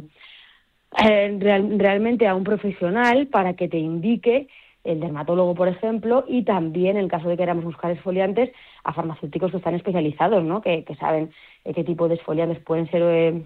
[1.05, 4.49] eh, real- realmente a un profesional para que te indique
[4.85, 8.51] el dermatólogo, por ejemplo, y también, en el caso de que queramos buscar exfoliantes,
[8.85, 10.61] a farmacéuticos que están especializados, ¿no?
[10.61, 11.31] que, que saben
[11.65, 13.43] eh, qué tipo de exfoliantes pueden ser eh,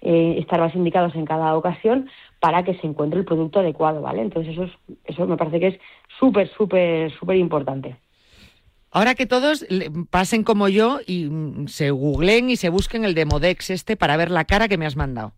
[0.00, 2.08] eh, estar más indicados en cada ocasión
[2.40, 4.22] para que se encuentre el producto adecuado, ¿vale?
[4.22, 4.72] Entonces eso es,
[5.04, 5.80] eso me parece que es
[6.18, 7.96] súper, súper, súper importante.
[8.90, 9.66] Ahora que todos
[10.10, 14.30] pasen como yo y mm, se googleen y se busquen el Demodex este para ver
[14.30, 15.34] la cara que me has mandado.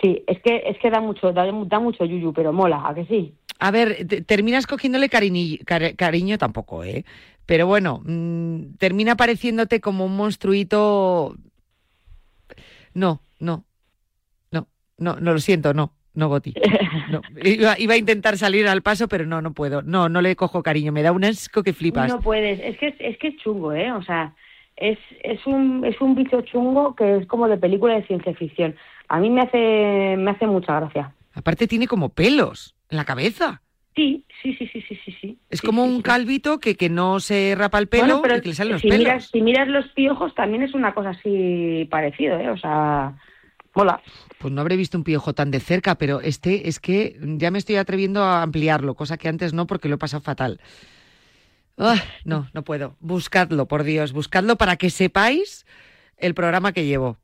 [0.00, 3.04] Sí, es que es que da mucho, da, da mucho yuyu, pero mola, ¿a que
[3.06, 3.34] sí?
[3.58, 7.04] A ver, te- terminas cogiéndole cariñi- cari- cariño tampoco, ¿eh?
[7.46, 11.36] Pero bueno, mm, termina pareciéndote como un monstruito.
[12.94, 13.64] No, no,
[15.02, 16.54] no, no, lo siento, no, no, Goti.
[17.10, 17.20] No.
[17.44, 19.82] Iba, iba a intentar salir al paso, pero no, no puedo.
[19.82, 22.08] No, no le cojo cariño, me da un asco que flipas.
[22.10, 23.92] No puedes, es que es, es que es chungo, ¿eh?
[23.92, 24.34] O sea,
[24.76, 28.74] es, es un es un bicho chungo que es como de película de ciencia ficción.
[29.08, 31.12] A mí me hace me hace mucha gracia.
[31.34, 33.60] Aparte tiene como pelos en la cabeza.
[33.94, 35.38] Sí, sí, sí, sí, sí, sí, sí.
[35.50, 36.02] Es Sí, como sí, un sí.
[36.02, 38.80] calvito que, que no se rapa el pelo Bueno, pero y que le salen los
[38.80, 39.04] si pelos.
[39.04, 42.48] miras si miras los piojos también es una cosa así parecido, ¿eh?
[42.48, 43.12] O sea,
[43.74, 44.00] mola.
[44.38, 47.58] Pues no habré visto un piojo tan de cerca, pero este es que ya me
[47.58, 50.60] estoy atreviendo a ampliarlo, cosa que antes no porque lo he pasado fatal.
[51.78, 52.96] Ah, no, no puedo.
[53.00, 55.66] Buscadlo, por Dios, buscadlo para que sepáis
[56.16, 57.16] el programa que llevo.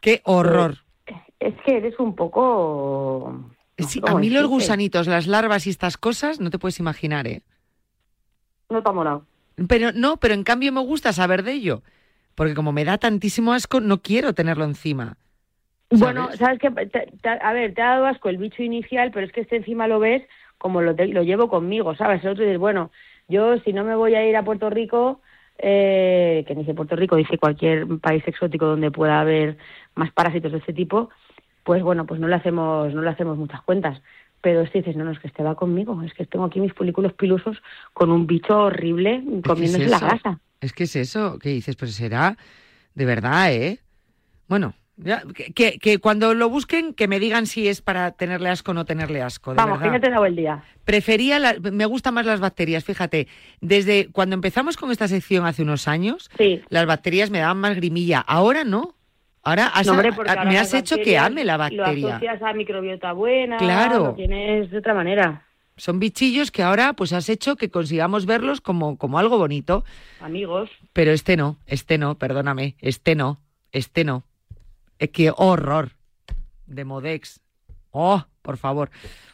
[0.00, 0.78] Qué horror.
[1.40, 6.40] Es que eres un poco Sí, a mí los gusanitos, las larvas y estas cosas,
[6.40, 7.42] no te puedes imaginar, ¿eh?
[8.70, 9.26] no te ha molado.
[9.68, 11.82] Pero no, pero en cambio me gusta saber de ello.
[12.34, 15.16] Porque como me da tantísimo asco, no quiero tenerlo encima.
[15.90, 16.58] Bueno, ¿sabes?
[16.58, 19.86] que a ver, te ha dado asco el bicho inicial, pero es que este encima
[19.86, 20.22] lo ves
[20.58, 22.22] como lo, te- lo llevo conmigo, ¿sabes?
[22.24, 22.90] El otro dices, bueno,
[23.28, 25.20] yo si no me voy a ir a Puerto Rico,
[25.58, 29.56] eh, que dice Puerto Rico, dice cualquier país exótico donde pueda haber
[29.94, 31.10] más parásitos de este tipo,
[31.62, 34.00] pues bueno, pues no le hacemos, no le hacemos muchas cuentas.
[34.40, 36.72] Pero si dices, no, no, es que este va conmigo, es que tengo aquí mis
[36.74, 37.62] folículos pilosos
[37.94, 40.06] con un bicho horrible comiéndose la eso?
[40.06, 40.40] grasa.
[40.60, 42.36] Es que es eso, que dices, pues será
[42.94, 43.78] de verdad, ¿eh?
[44.48, 44.74] Bueno,
[45.34, 48.74] que, que- que cuando lo busquen, que me digan si es para tenerle asco o
[48.74, 49.98] no tenerle asco, de Vamos, que verdad.
[49.98, 50.62] ya te dado el día.
[50.84, 53.26] Prefería, la- me gustan más las bacterias, fíjate,
[53.60, 56.62] desde cuando empezamos con esta sección hace unos años, Sí.
[56.68, 58.94] las bacterias me daban más grimilla, ahora no.
[59.42, 62.08] Ahora has- No, hombre, ahora me has hecho que ame la Lo bacteria.
[62.16, 63.98] asocias a microbiota buena, Claro.
[63.98, 65.42] lo tienes de otra manera.
[65.76, 69.84] Son bichillos que ahora pues has hecho que consigamos verlos como, como algo bonito.
[70.20, 73.40] Amigos, Pero este no, este no, perdóname, este no,
[73.72, 74.22] este no.
[74.98, 75.90] Es que horror.
[76.66, 77.40] De Modex.
[77.90, 78.90] Oh, por favor.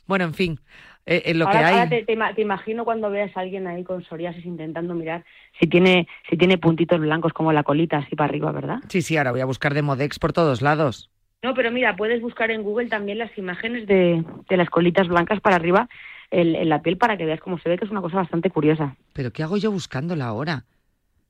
[0.07, 0.61] Bueno, en fin,
[1.07, 1.75] eh, eh, lo ahora, que hay.
[1.79, 5.25] ahora te, te ima- te imagino cuando veas a alguien ahí con psoriasis intentando mirar
[5.59, 8.79] si tiene si tiene puntitos blancos como la colita así para arriba, ¿verdad?
[8.89, 11.11] Sí, sí, ahora voy a buscar de Modex por todos lados.
[11.43, 15.41] No, pero mira, puedes buscar en Google también las imágenes de, de las colitas blancas
[15.41, 15.89] para arriba
[16.31, 18.51] en, en la piel para que veas cómo se ve, que es una cosa bastante
[18.51, 18.95] curiosa.
[19.15, 20.67] Pero ¿qué hago yo buscándola ahora?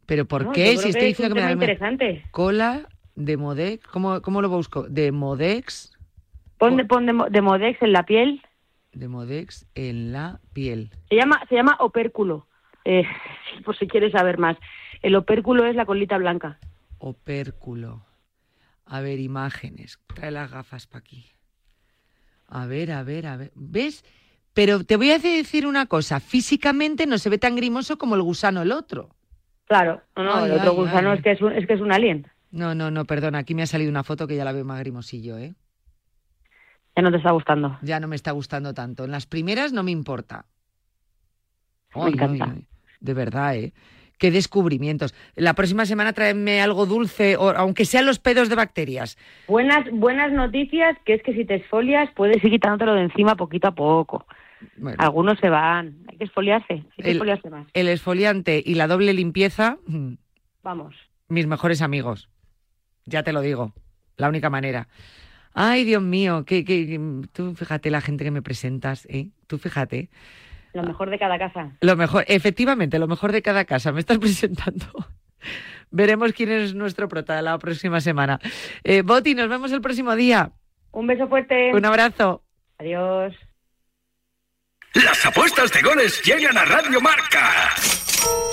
[0.07, 0.77] ¿Pero por No, qué?
[0.79, 2.25] Si estoy que es diciendo que me tema da interesante.
[2.33, 2.89] cola
[3.25, 4.85] de Modex, ¿cómo, ¿cómo lo busco?
[4.89, 5.93] De Modex.
[6.59, 8.43] Pon, de, pon de, mo- de Modex en la piel.
[8.93, 10.91] Demodex en la piel.
[11.09, 12.47] Se llama, se llama opérculo.
[12.85, 13.05] Eh,
[13.65, 14.57] por si quieres saber más.
[15.03, 16.59] El opérculo es la colita blanca.
[16.99, 18.05] Opérculo.
[18.87, 19.99] A ver, imágenes.
[20.15, 21.27] Trae las gafas para aquí.
[22.49, 23.53] A ver, a ver, a ver.
[23.55, 24.05] ¿Ves?
[24.53, 26.19] Pero te voy a decir una cosa.
[26.19, 29.15] Físicamente no se ve tan grimoso como el gusano el otro.
[29.67, 31.19] Claro, no, no, Ay, el otro ay, gusano ay.
[31.19, 32.27] es que es un, es que es un alien.
[32.51, 33.39] No, no, no, perdona.
[33.39, 35.55] Aquí me ha salido una foto que ya la veo más grimosillo, ¿eh?
[36.97, 37.79] Ya no te está gustando.
[37.83, 39.05] Ya no me está gustando tanto.
[39.05, 40.47] En las primeras no me importa.
[41.95, 42.53] Me Ay, encanta.
[42.55, 42.67] ay.
[43.01, 43.73] De verdad, ¿eh?
[44.19, 45.15] Qué descubrimientos.
[45.35, 49.17] La próxima semana tráeme algo dulce, o, aunque sean los pedos de bacterias.
[49.49, 53.69] Buenas, buenas noticias, que es que si te esfolias puedes ir quitándotelo de encima poquito
[53.69, 54.27] a poco.
[54.77, 55.97] Bueno, Algunos se van.
[56.09, 56.75] Hay que esfoliarse.
[56.75, 57.67] Hay que El- esfoliarse más.
[57.73, 60.15] el esfoliante y la doble limpieza, mm,
[60.63, 60.95] Vamos.
[61.29, 62.29] mis mejores amigos.
[63.11, 63.75] Ya te lo digo.
[64.17, 64.89] La única manera.
[65.53, 69.29] Ay, Dios mío, que, que, que- tú fíjate la gente que me presentas, ¿eh?
[69.47, 70.09] Tú fíjate.
[70.73, 71.73] Lo mejor de cada casa.
[71.81, 73.91] Lo mejor, efectivamente, lo mejor de cada casa.
[73.93, 74.87] Me estás presentando.
[75.91, 78.39] Veremos quién es nuestro prota la próxima semana.
[78.85, 80.53] Eh, Boti, nos vemos el próximo día.
[80.93, 81.73] Un beso fuerte.
[81.75, 82.45] Un abrazo.
[82.79, 83.35] Adiós.
[84.95, 87.71] Las apuestas de goles llegan a Radio Marca.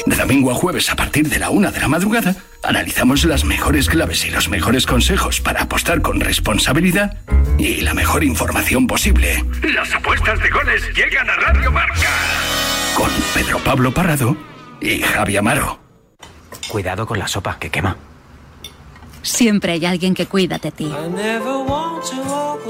[0.05, 3.89] De domingo a jueves a partir de la una de la madrugada, analizamos las mejores
[3.89, 7.17] claves y los mejores consejos para apostar con responsabilidad
[7.57, 9.43] y la mejor información posible.
[9.63, 12.07] Las apuestas de goles llegan a Radio Marca.
[12.95, 14.37] Con Pedro Pablo Parrado
[14.79, 15.79] y Javi Amaro.
[16.67, 17.97] Cuidado con la sopa, que quema.
[19.21, 20.89] Siempre hay alguien que cuida de ti.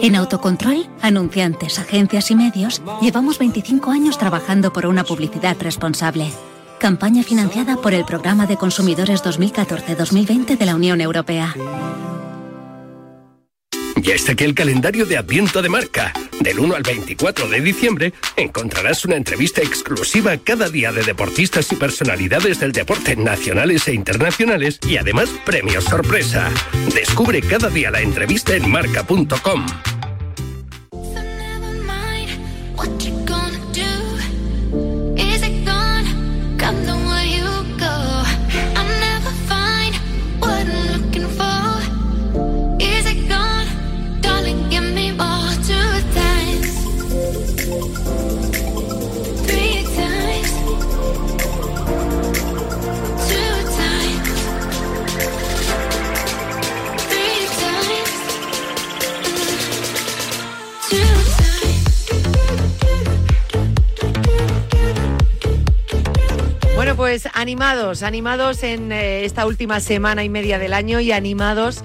[0.01, 6.31] En Autocontrol, anunciantes, agencias y medios, llevamos 25 años trabajando por una publicidad responsable.
[6.79, 11.55] Campaña financiada por el Programa de Consumidores 2014-2020 de la Unión Europea.
[13.95, 16.13] Ya está aquí el calendario de Adviento de Marca.
[16.39, 21.75] Del 1 al 24 de diciembre encontrarás una entrevista exclusiva cada día de deportistas y
[21.75, 26.49] personalidades del deporte nacionales e internacionales y además premios sorpresa.
[26.93, 29.65] Descubre cada día la entrevista en marca.com.
[66.97, 71.83] pues animados, animados en eh, esta última semana y media del año y animados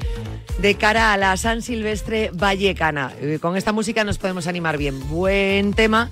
[0.59, 3.13] de cara a la San Silvestre Vallecana.
[3.21, 5.07] Eh, Con esta música nos podemos animar bien.
[5.11, 6.11] Buen tema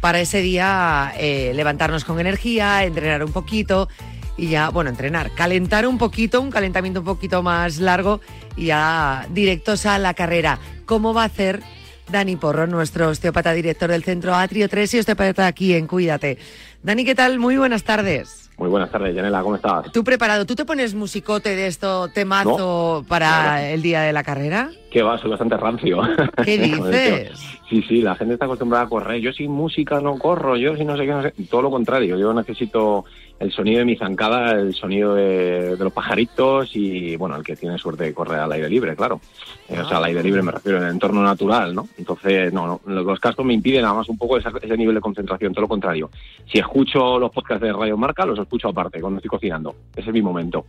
[0.00, 3.88] para ese día eh, levantarnos con energía, entrenar un poquito
[4.36, 8.20] y ya, bueno, entrenar, calentar un poquito, un calentamiento un poquito más largo
[8.56, 10.60] y ya directos a la carrera.
[10.86, 11.60] ¿Cómo va a hacer
[12.08, 16.38] Dani Porro, nuestro osteópata director del centro Atrio 3 y osteópata aquí en Cuídate?
[16.82, 17.38] Dani, ¿qué tal?
[17.38, 18.50] Muy buenas tardes.
[18.56, 19.90] Muy buenas tardes, Yanela, ¿cómo estás?
[19.92, 20.44] ¿Tú preparado?
[20.44, 24.70] ¿Tú te pones musicote de esto, temazo, para el día de la carrera?
[24.90, 26.00] Que va, soy bastante rancio.
[26.44, 27.38] ¿Qué dices?
[27.68, 29.20] Sí, sí, la gente está acostumbrada a correr.
[29.20, 31.34] Yo sin música no corro, yo si no sé qué, no sé.
[31.48, 33.04] Todo lo contrario, yo necesito
[33.40, 37.54] el sonido de mi zancada, el sonido de, de los pajaritos y, bueno, el que
[37.56, 39.20] tiene suerte de correr al aire libre, claro.
[39.68, 41.86] Eh, o sea, al aire libre me refiero en el entorno natural, ¿no?
[41.98, 45.00] Entonces, no, no, los cascos me impiden nada más un poco esa- ese nivel de
[45.00, 46.10] concentración, todo lo contrario.
[46.50, 49.74] Si escucho los podcasts de Radio Marca, los escucho aparte, cuando estoy cocinando.
[49.94, 50.66] Ese es mi momento.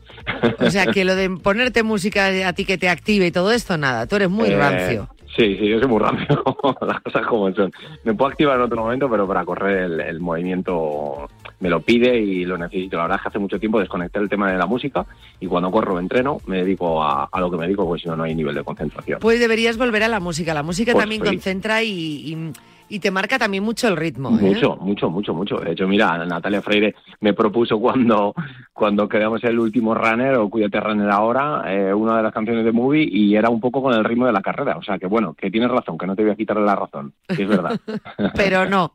[0.59, 3.77] O sea, que lo de ponerte música a ti que te active y todo esto,
[3.77, 5.09] nada, tú eres muy Eh, rancio.
[5.35, 6.43] Sí, sí, yo soy muy rancio,
[6.81, 7.71] las cosas como son.
[8.03, 12.17] Me puedo activar en otro momento, pero para correr el, el movimiento me lo pide
[12.19, 12.97] y lo necesito.
[12.97, 15.05] La verdad es que hace mucho tiempo desconecté el tema de la música
[15.39, 18.15] y cuando corro entreno me dedico a, a lo que me dedico, porque si no,
[18.15, 19.19] no hay nivel de concentración.
[19.19, 20.53] Pues deberías volver a la música.
[20.53, 21.27] La música Pues también sí.
[21.27, 22.51] concentra y, y-
[22.89, 24.29] y te marca también mucho el ritmo.
[24.29, 24.41] ¿eh?
[24.41, 25.57] Mucho, mucho, mucho, mucho.
[25.57, 28.33] De hecho, mira, Natalia Freire me propuso cuando,
[28.73, 32.71] cuando creamos el último runner o Cuídate Runner ahora, eh, una de las canciones de
[32.71, 34.77] Movie y era un poco con el ritmo de la carrera.
[34.77, 37.13] O sea, que bueno, que tienes razón, que no te voy a quitarle la razón,
[37.27, 37.79] que es verdad.
[38.35, 38.93] Pero no.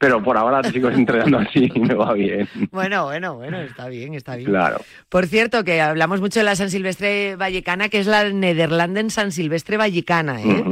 [0.00, 2.48] Pero por ahora te sigo entrenando así y me va bien.
[2.70, 4.50] Bueno, bueno, bueno, está bien, está bien.
[4.50, 4.80] Claro.
[5.08, 9.32] Por cierto, que hablamos mucho de la San Silvestre Vallecana, que es la Nederlanden San
[9.32, 10.64] Silvestre Vallecana, ¿eh?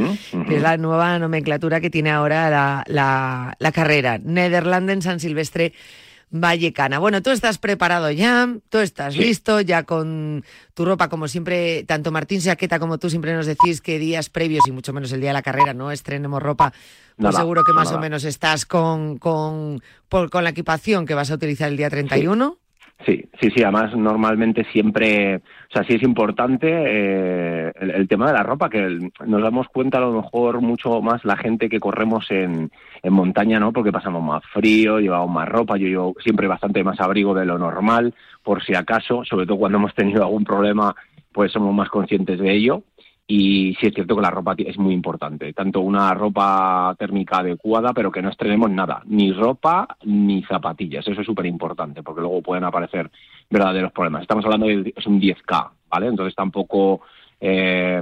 [0.49, 4.19] Que es la nueva nomenclatura que tiene ahora la, la- la carrera.
[4.23, 6.06] Nederlanden San Silvestre vallecana.
[6.31, 12.11] Bueno, tú estás preparado ya, tú estás listo, ya con tu ropa, como siempre, tanto
[12.13, 15.31] Martín Saqueta como tú siempre nos decís que días previos, y mucho menos el día
[15.31, 16.73] de la carrera, no estrenemos ropa,
[17.17, 17.99] pues Nada, seguro que más nada.
[17.99, 21.89] o menos estás con, con, por- con la equipación que vas a utilizar el día
[21.91, 22.59] 31.
[22.59, 22.66] Sí,
[23.05, 23.63] sí, sí.
[23.63, 29.11] Además, normalmente siempre, o sea, sí es importante eh, el, tema de la ropa, que
[29.27, 32.71] nos damos cuenta a lo mejor mucho más la gente que corremos en,
[33.03, 33.73] en montaña, ¿no?
[33.73, 37.59] Porque pasamos más frío, llevamos más ropa, yo llevo siempre bastante más abrigo de lo
[37.59, 40.95] normal, por si acaso, sobre todo cuando hemos tenido algún problema,
[41.33, 42.83] pues somos más conscientes de ello.
[43.29, 47.93] Y sí es cierto que la ropa es muy importante, tanto una ropa térmica adecuada,
[47.93, 51.09] pero que no estrenemos nada, ni ropa ni zapatillas.
[51.09, 53.11] Eso es súper importante, porque luego pueden aparecer
[53.51, 54.23] verdaderos problemas.
[54.23, 56.07] Estamos hablando de es un 10K, ¿vale?
[56.07, 57.01] Entonces tampoco
[57.41, 58.01] eh,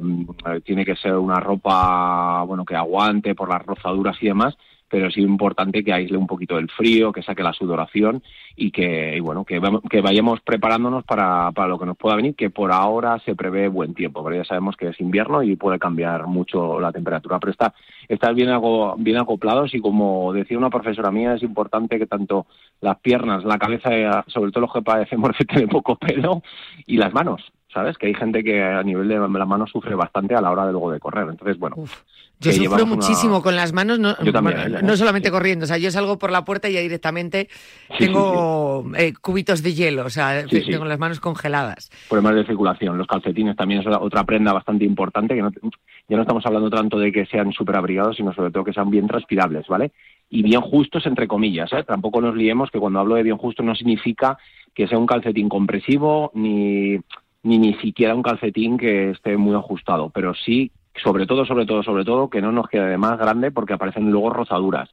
[0.63, 4.55] tiene que ser una ropa bueno que aguante por las rozaduras y demás,
[4.95, 8.23] pero sí importante que aísle un poquito el frío, que saque la sudoración
[8.55, 12.49] y que y bueno que, vayamos preparándonos para, para lo que nos pueda venir, que
[12.49, 16.29] por ahora se prevé buen tiempo, pero ya sabemos que es invierno y puede cambiar
[16.29, 17.75] mucho la temperatura, pero está
[18.07, 18.51] estar bien,
[18.99, 22.47] bien acoplados y como decía una profesora mía, es importante que tanto
[22.81, 26.41] las piernas, la cabeza, eh, sobre todo los que padecemos de tener poco pelo,
[26.87, 27.43] y las manos,
[27.75, 27.99] ¿sabes?
[27.99, 30.73] Que hay gente que a nivel de la mano sufre bastante a la hora de
[30.73, 31.27] luego de correr.
[31.29, 31.77] Entonces, bueno.
[32.41, 34.83] Yo sufro una- muchísimo con las manos, no, Yo también, bueno, ¿eh?
[34.83, 37.49] no solamente corriendo, o sea, yo salgo por la puerta y ya directamente
[37.99, 41.91] Sí, tengo eh, cubitos de hielo, o sea, tengo las manos congeladas.
[42.09, 42.99] problemas de circulación.
[42.99, 45.51] Los calcetines también es otra prenda bastante importante, que no,
[46.09, 48.91] ya no estamos hablando tanto de que sean súper abrigados, sino sobre todo que sean
[48.91, 49.93] bien transpirables, ¿vale?
[50.29, 51.85] Y bien justos, entre comillas, ¿eh?
[51.85, 54.37] Tampoco nos liemos que cuando hablo de bien justo no significa
[54.75, 56.99] que sea un calcetín compresivo ni,
[57.45, 61.83] ni ni siquiera un calcetín que esté muy ajustado, pero sí, sobre todo, sobre todo,
[61.83, 64.91] sobre todo, que no nos quede de más grande porque aparecen luego rozaduras.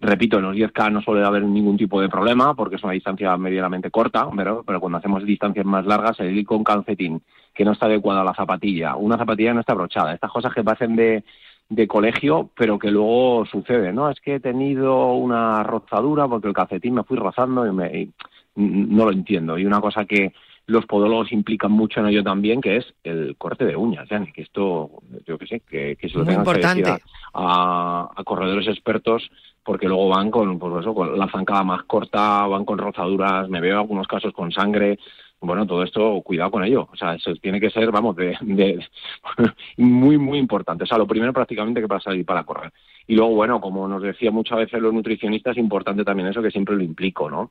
[0.00, 3.36] Repito, en los 10K no suele haber ningún tipo de problema porque es una distancia
[3.36, 7.22] medianamente corta, pero, cuando hacemos distancias más largas, el ir con calcetín
[7.54, 10.64] que no está adecuado a la zapatilla, una zapatilla no está abrochada, estas cosas que
[10.64, 11.22] parecen de,
[11.68, 14.10] de colegio, pero que luego sucede, ¿no?
[14.10, 18.12] Es que he tenido una rozadura porque el calcetín me fui rozando y, me, y
[18.56, 19.56] no lo entiendo.
[19.56, 20.32] Y una cosa que
[20.66, 24.42] los podólogos implican mucho en ello también, que es el corte de uñas, Yanni, que
[24.42, 24.90] esto,
[25.26, 26.86] yo que sé, que, que se lo Muy tengan que decir
[27.34, 29.30] a, a corredores expertos
[29.66, 33.60] porque luego van con, pues eso, con la zancada más corta, van con rozaduras, me
[33.60, 34.98] veo algunos casos con sangre.
[35.40, 36.88] Bueno, todo esto, cuidado con ello.
[36.90, 38.86] O sea, eso tiene que ser, vamos, de, de
[39.76, 40.84] muy, muy importante.
[40.84, 42.72] O sea, lo primero prácticamente que para salir para correr.
[43.08, 46.76] Y luego, bueno, como nos decía muchas veces los nutricionistas, importante también eso que siempre
[46.76, 47.50] lo implico, ¿no?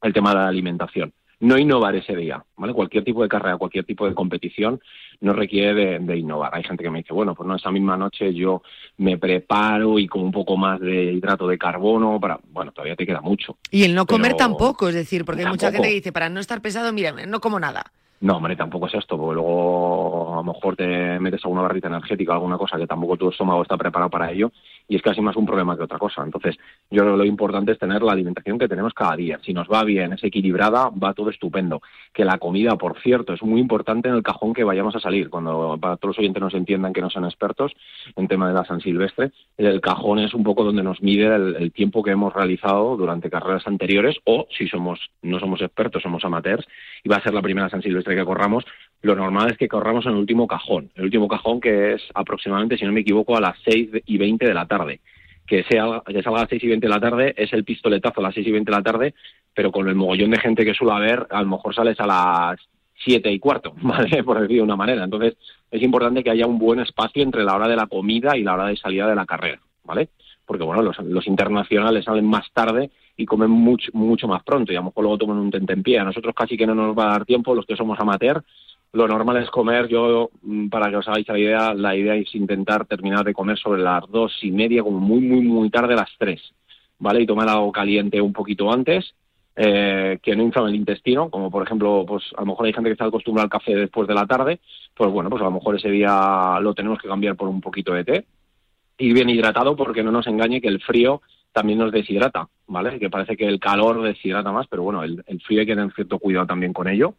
[0.00, 1.12] El tema de la alimentación.
[1.40, 2.72] No innovar ese día, ¿vale?
[2.72, 4.80] Cualquier tipo de carrera, cualquier tipo de competición
[5.20, 6.54] no requiere de, de innovar.
[6.54, 8.62] Hay gente que me dice, bueno, pues no, esa misma noche yo
[8.96, 12.40] me preparo y con un poco más de hidrato de carbono para...
[12.50, 13.56] Bueno, todavía te queda mucho.
[13.70, 16.40] Y el no comer tampoco, es decir, porque hay mucha gente que dice, para no
[16.40, 17.92] estar pesado, mira, no como nada.
[18.20, 22.32] No, hombre, tampoco es esto, porque luego a lo mejor te metes alguna barrita energética,
[22.32, 24.50] alguna cosa que tampoco tu estómago está preparado para ello,
[24.88, 26.24] y es casi más un problema que otra cosa.
[26.24, 26.56] Entonces,
[26.90, 29.38] yo creo que lo importante es tener la alimentación que tenemos cada día.
[29.44, 31.80] Si nos va bien, es equilibrada, va todo estupendo.
[32.12, 35.30] Que la comida, por cierto, es muy importante en el cajón que vayamos a salir.
[35.30, 37.72] Cuando para todos los oyentes nos entiendan que no son expertos
[38.16, 41.54] en tema de la San Silvestre, el cajón es un poco donde nos mide el,
[41.56, 46.24] el tiempo que hemos realizado durante carreras anteriores, o si somos no somos expertos, somos
[46.24, 46.66] amateurs,
[47.04, 48.64] y va a ser la primera San Silvestre que corramos,
[49.02, 50.90] lo normal es que corramos en el último cajón.
[50.96, 54.46] El último cajón que es aproximadamente, si no me equivoco, a las 6 y 20
[54.46, 55.00] de la tarde.
[55.46, 58.20] Que, sea, que salga a las 6 y 20 de la tarde es el pistoletazo
[58.20, 59.14] a las 6 y 20 de la tarde,
[59.54, 62.60] pero con el mogollón de gente que suele haber, a lo mejor sales a las
[63.04, 64.22] 7 y cuarto, ¿vale?
[64.24, 65.04] Por decir de una manera.
[65.04, 65.36] Entonces,
[65.70, 68.54] es importante que haya un buen espacio entre la hora de la comida y la
[68.54, 70.08] hora de salida de la carrera, ¿vale?
[70.48, 74.78] Porque, bueno, los, internacionales salen más tarde y comen mucho, mucho más pronto y a
[74.78, 75.98] lo mejor luego toman un tentempié.
[75.98, 78.42] A nosotros casi que no nos va a dar tiempo, los que somos amateur,
[78.94, 82.34] lo normal es comer, yo, mm, para que os hagáis la idea, la idea es
[82.34, 86.10] intentar terminar de comer sobre las dos y media, como muy, muy, muy tarde, las
[86.16, 86.40] tres,
[86.98, 87.20] ¿vale?
[87.20, 89.14] Y tomar algo caliente un poquito antes,
[89.54, 92.88] eh, que no inflame el intestino, como por ejemplo, pues a lo mejor hay gente
[92.88, 94.60] que está acostumbrada al café después de la tarde,
[94.94, 97.92] pues bueno, pues a lo mejor ese día lo tenemos que cambiar por un poquito
[97.92, 98.24] de té,
[98.98, 101.22] ir bien hidratado porque no nos engañe que el frío
[101.52, 102.98] también nos deshidrata, ¿vale?
[102.98, 105.92] Que parece que el calor deshidrata más, pero bueno, el, el frío hay que tener
[105.94, 107.14] cierto cuidado también con ello,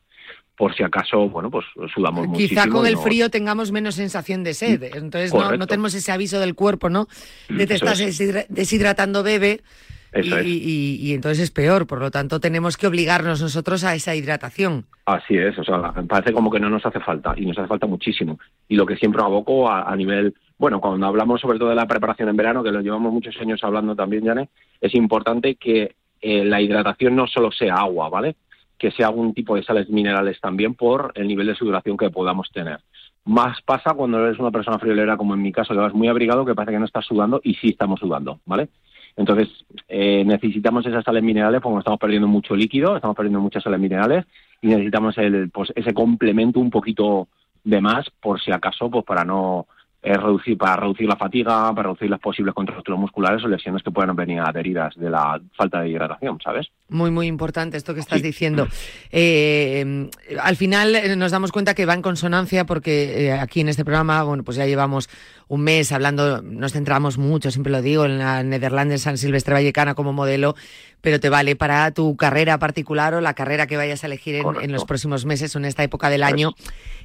[0.56, 2.62] por si acaso, bueno, pues sudamos muchísimo.
[2.62, 4.84] Quizá con el no- frío tengamos menos sensación de sed.
[4.94, 7.08] Entonces no, tenemos ese aviso del cuerpo, ¿no?
[7.48, 8.20] De te Eso estás es.
[8.20, 9.62] deshidra- deshidratando, bebe.
[10.14, 10.46] Y, Eso es.
[10.46, 11.86] y- y- y entonces es peor.
[11.88, 14.86] Por lo tanto, tenemos que obligarnos nosotros a esa hidratación.
[15.06, 17.88] Así es, o sea, parece como que no nos hace falta y nos hace falta
[17.88, 18.40] muchísimo.
[18.68, 21.88] Y lo que siempre aboco a, a nivel, bueno, cuando hablamos sobre todo de la
[21.88, 24.50] preparación en verano, que lo llevamos muchos años hablando también, Jane,
[24.82, 28.36] es importante que eh, la hidratación no solo sea agua, ¿vale?
[28.78, 32.50] Que sea algún tipo de sales minerales también por el nivel de sudoración que podamos
[32.52, 32.80] tener.
[33.26, 36.46] Más pasa cuando eres una persona friolera, como en mi caso, que vas muy abrigado,
[36.46, 38.70] que parece que no estás sudando y sí estamos sudando, ¿vale?
[39.16, 39.50] Entonces,
[39.88, 44.26] eh, necesitamos esas sales minerales porque estamos perdiendo mucho líquido, estamos perdiendo muchas sales minerales
[44.62, 47.28] y necesitamos el, pues, ese complemento un poquito
[47.64, 49.68] de más, por si acaso, pues para no
[50.02, 53.92] eh, reducir, para reducir la fatiga, para reducir las posibles contracturas musculares o lesiones que
[53.92, 56.68] puedan venir adheridas de la falta de hidratación, ¿sabes?
[56.88, 58.68] Muy, muy importante esto que estás diciendo.
[59.12, 60.10] Eh,
[60.42, 63.84] al final eh, nos damos cuenta que va en consonancia porque eh, aquí en este
[63.84, 65.10] programa, bueno, pues ya llevamos
[65.50, 69.96] un mes hablando, nos centramos mucho, siempre lo digo, en la Netherlands San Silvestre Vallecana
[69.96, 70.56] como modelo,
[71.02, 74.46] pero te vale para tu carrera particular o la carrera que vayas a elegir en,
[74.62, 76.54] en los próximos meses o en esta época del año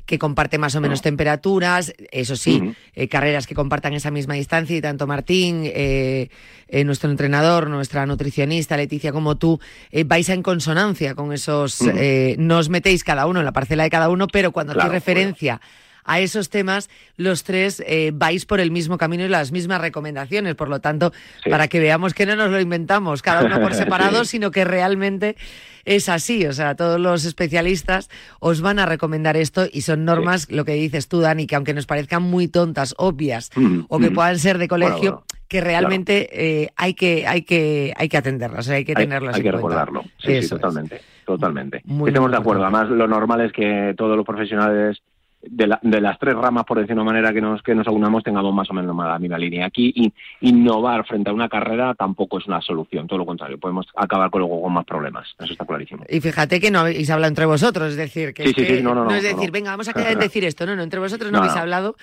[0.05, 4.77] que comparte más o menos temperaturas, eso sí, eh, carreras que compartan esa misma distancia
[4.77, 6.29] y tanto Martín, eh,
[6.69, 9.59] eh, nuestro entrenador, nuestra nutricionista Leticia como tú,
[10.05, 11.93] vais en consonancia con esos, Ujú.
[11.97, 14.91] eh, no os metéis cada uno en la parcela de cada uno, pero cuando Claro,
[14.91, 15.63] hacéis referencia
[16.05, 20.55] a esos temas, los tres eh, vais por el mismo camino y las mismas recomendaciones.
[20.55, 21.51] Por lo tanto, Sí.
[21.51, 24.33] para que veamos que no nos lo inventamos cada uno por separado, Sí.
[24.33, 25.37] sino que realmente
[25.85, 26.47] es así.
[26.47, 28.09] O sea, todos los especialistas
[28.41, 31.75] os van a recomendar esto y son normas, lo que dices tú, Dani, que aunque
[31.75, 34.15] nos parezcan muy tontas, obvias, Ujú, o que ujú.
[34.15, 38.17] puedan ser de colegio, Bueno, bueno, que realmente eh, hay que hay que hay que
[38.17, 39.85] atenderlas, hay que Hay, tenerlas hay en que cuenta.
[39.85, 40.03] recordarlo.
[40.19, 40.49] Sí, sí, es.
[40.49, 41.01] totalmente.
[41.27, 41.81] Totalmente.
[41.85, 42.63] Muy, Estamos de acuerdo.
[42.65, 44.99] Además, lo normal es que todos los profesionales
[45.51, 47.87] de, la- de las tres ramas, por decirlo de una manera, que nos, que nos
[47.87, 49.67] aunamos, tengamos más o menos la misma línea.
[49.67, 53.07] Aquí, in- innovar frente a una carrera tampoco es una solución.
[53.07, 53.59] Todo lo contrario.
[53.59, 55.29] Podemos acabar con, luego con más problemas.
[55.39, 56.05] Eso está clarísimo.
[56.09, 58.77] Y fíjate que no habéis hablado entre vosotros, es decir, que, Sí, es sí, que
[58.79, 60.83] sí, no, no, no, es decir, venga, vamos a quedar en decir esto, no, no,
[60.83, 61.97] entre vosotros no, habéis hablado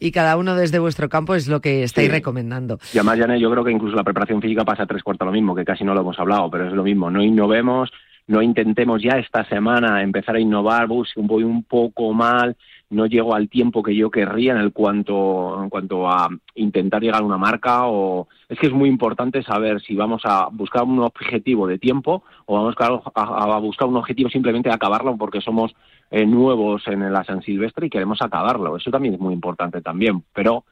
[0.00, 2.78] y cada uno desde vuestro campo es lo que estáis recomendando.
[2.94, 5.32] Y además, Janet, yo creo que incluso la preparación física pasa a tres cuartos lo
[5.32, 7.10] mismo, que casi no lo hemos hablado, pero es lo mismo.
[7.10, 7.90] No innovemos,
[8.28, 12.56] no intentemos ya esta semana empezar a innovar, "Bus, voy un poco mal,
[12.90, 17.20] no llego al tiempo que yo querría en el cuanto en cuanto a intentar llegar
[17.20, 21.00] a una marca o es que es muy importante saber si vamos a buscar un
[21.00, 23.10] objetivo de tiempo o vamos a,
[23.54, 25.74] a- buscar un objetivo simplemente de acabarlo porque somos
[26.10, 28.76] eh, nuevos en la San Silvestre y queremos acabarlo.
[28.76, 30.64] Eso también es muy importante también, pero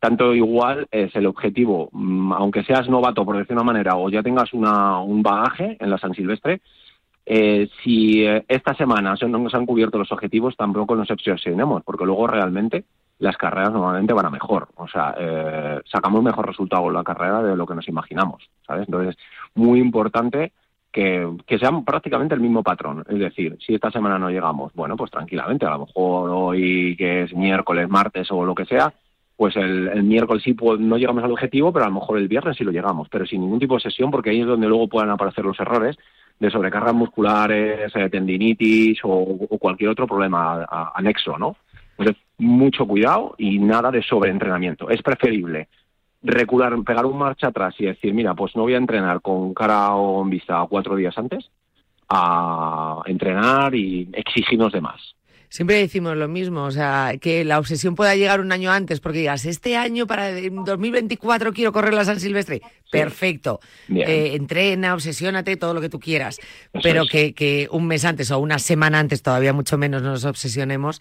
[0.00, 4.22] tanto igual es el objetivo, mm, aunque seas novato, por decir una manera, o ya
[4.22, 6.60] tengas una, un bagaje en la San Silvestre,
[7.26, 11.82] eh, si eh, esta semana se- no nos han cubierto los objetivos, tampoco nos obsesionemos,
[11.84, 12.84] porque luego realmente
[13.18, 14.68] las carreras normalmente van a mejor.
[14.76, 18.86] O sea, eh, sacamos mejor resultado en la carrera de lo que nos imaginamos, ¿sabes?
[18.88, 19.16] Entonces,
[19.54, 20.52] muy importante
[20.92, 23.04] que, que sea prácticamente el mismo patrón.
[23.08, 27.22] Es decir, si esta semana no llegamos, bueno, pues tranquilamente, a lo mejor hoy que
[27.22, 28.92] es miércoles, martes o lo que sea,
[29.36, 32.28] pues el, el miércoles sí pues, no llegamos al objetivo, pero a lo mejor el
[32.28, 34.86] viernes sí lo llegamos, pero sin ningún tipo de sesión, porque ahí es donde luego
[34.88, 35.96] puedan aparecer los errores
[36.38, 41.56] de sobrecargas musculares, eh, tendinitis o, cualquier otro problema anexo, ¿no?
[41.96, 44.90] Entonces, mucho cuidado y nada de sobreentrenamiento.
[44.90, 45.68] Es preferible
[46.22, 49.94] recular, pegar un marcha atrás y decir, mira, pues no voy a entrenar con cara
[49.94, 51.50] o en vista cuatro días antes,
[52.08, 55.14] a entrenar y exigirnos de más.
[55.54, 59.18] Siempre decimos lo mismo, o sea, que la obsesión pueda llegar un año antes, porque
[59.20, 62.60] digas, este año para el 2024 quiero correr la San Silvestre.
[62.90, 63.60] Perfecto.
[63.88, 66.40] Eh, entrena, obsesiónate, todo lo que tú quieras.
[66.82, 71.00] Pero que, que un mes antes o una semana antes, todavía mucho menos nos obsesionemos,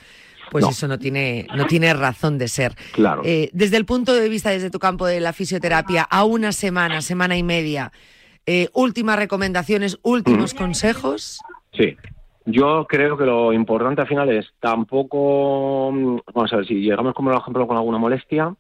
[0.52, 0.70] pues No.
[0.70, 2.76] eso no tiene, no tiene razón de ser.
[2.92, 3.24] Claro.
[3.26, 7.02] Eh, desde el punto de vista, desde tu campo de la fisioterapia, a una semana,
[7.02, 7.92] semana y media,
[8.46, 11.40] eh, últimas recomendaciones, últimos consejos.
[11.76, 11.98] Sí.
[12.46, 17.14] Yo creo que lo importante al final es tampoco, mm, vamos a ver, si llegamos
[17.14, 18.54] como por ejemplo con alguna molestia,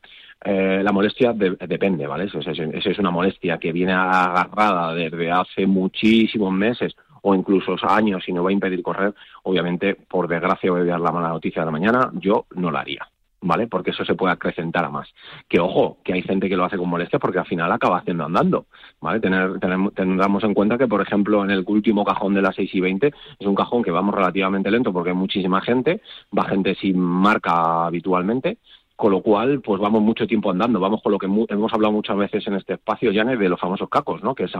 [0.45, 2.25] eh, la molestia de- depende, ¿vale?
[2.25, 8.23] Eso, eso- es una molestia que viene agarrada desde hace muchísimos meses o incluso años
[8.27, 9.13] y no va a impedir correr,
[9.43, 12.81] obviamente, por desgracia voy a dar la mala noticia de la mañana, yo no la
[12.81, 13.07] haría.
[13.45, 13.67] ¿Vale?
[13.67, 15.13] Porque eso se puede acrecentar a más.
[15.49, 18.23] Que ojo, que hay gente que lo hace con molestia porque al final acaba haciendo
[18.23, 18.67] andando.
[19.01, 19.19] ¿Vale?
[19.19, 22.73] Tener, tenemos- tendremos en cuenta que, por ejemplo, en el último cajón de las 6
[22.73, 23.07] y 20
[23.39, 26.01] es un cajón que vamos relativamente lento porque hay muchísima gente,
[26.37, 28.59] va gente sin marca habitualmente,
[29.03, 31.91] con lo cual, pues vamos mucho tiempo andando, vamos con lo que mu- hemos hablado
[31.91, 34.33] muchas veces en este espacio, Janet, de los famosos cacos, ¿no?
[34.33, 34.53] Que es,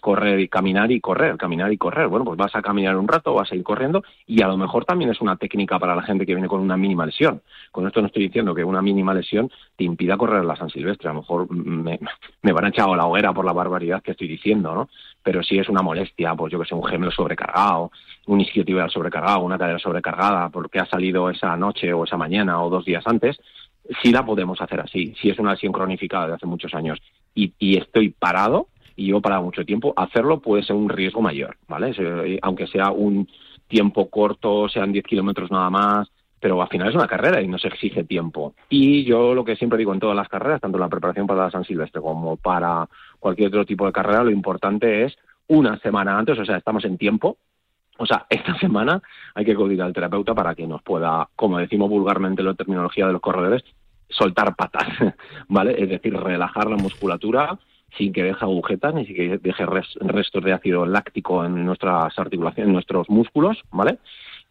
[0.00, 2.06] correr y caminar y correr, caminar y correr.
[2.06, 4.84] Bueno, pues vas a caminar un rato, vas a ir corriendo y a lo mejor
[4.84, 7.42] también es una técnica para la gente que viene con una mínima lesión.
[7.72, 11.08] Con esto no estoy diciendo que una mínima lesión te impida correr la San Silvestre.
[11.08, 11.98] A lo mejor me,
[12.42, 14.88] me van a echar a la hoguera por la barbaridad que estoy diciendo, ¿no?
[15.24, 17.90] Pero si es una molestia, pues yo que sé, un gemelo sobrecargado,
[18.28, 22.70] un isquiotibial sobrecargado, una cadera sobrecargada, porque ha salido esa noche o esa mañana o
[22.70, 23.36] dos días antes,
[24.02, 25.14] sí la podemos hacer así.
[25.20, 26.98] Si es una lesión cronificada de hace muchos años
[27.34, 31.56] y, y estoy parado, y llevo parado mucho tiempo, hacerlo puede ser un riesgo mayor,
[31.68, 31.94] ¿vale?
[31.94, 33.28] Se- Aunque sea un
[33.68, 36.08] tiempo corto, sean 10 kilómetros nada más,
[36.40, 38.54] pero al final es una carrera y no se exige tiempo.
[38.68, 41.50] Y yo lo que siempre digo en todas las carreras, tanto la preparación para la
[41.50, 42.88] San Silvestre como para
[43.20, 45.16] cualquier otro tipo de carrera, lo importante es
[45.48, 47.36] una semana antes, o sea, estamos en tiempo,
[47.98, 49.02] o sea, esta semana
[49.34, 53.06] hay que acudir al terapeuta para que nos pueda, como decimos vulgarmente en la terminología
[53.06, 53.62] de los corredores,
[54.08, 54.86] soltar patas,
[55.48, 55.74] ¿vale?
[55.82, 57.58] Es decir, relajar la musculatura
[57.96, 62.18] sin que deje agujetas ni sin que deje res- restos de ácido láctico en nuestras
[62.18, 63.98] articulaciones, en nuestros músculos, ¿vale?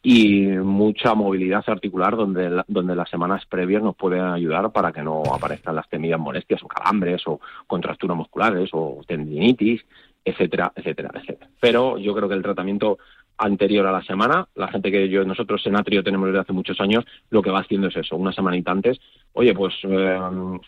[0.04, 5.02] Y mucha movilidad articular donde, la- donde las semanas previas nos pueden ayudar para que
[5.04, 9.82] no aparezcan las temidas molestias o calambres o contracturas musculares o tendinitis,
[10.24, 11.50] etcétera, etcétera, etcétera.
[11.60, 12.98] Pero yo creo que el tratamiento
[13.38, 16.80] anterior a la semana, la gente que yo nosotros en Atrio tenemos desde hace muchos
[16.82, 19.00] años, lo que va haciendo es eso, una semanita antes,
[19.34, 20.20] oye, pues eh,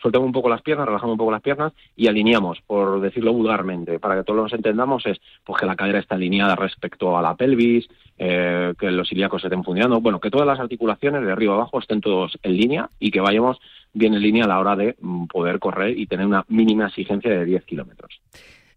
[0.01, 3.99] soltamos un poco las piernas, relajamos un poco las piernas y alineamos, por decirlo vulgarmente,
[3.99, 7.36] para que todos nos entendamos, es pues que la cadera está alineada respecto a la
[7.36, 11.80] pelvis, eh, que los ilíacos estén funcionando, bueno, que todas las articulaciones de arriba abajo
[11.80, 13.59] estén todos en línea y que vayamos
[13.93, 17.32] bien en línea a la hora de mm, poder correr y tener una mínima exigencia
[17.32, 18.22] de 10 kilómetros.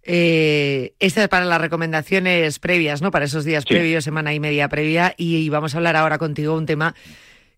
[0.05, 3.11] Eh, esta es para las recomendaciones previas, ¿no?
[3.11, 3.75] Para esos días Sí.
[3.75, 5.15] previos, semana y media previa.
[5.17, 6.95] Y vamos a hablar ahora contigo un tema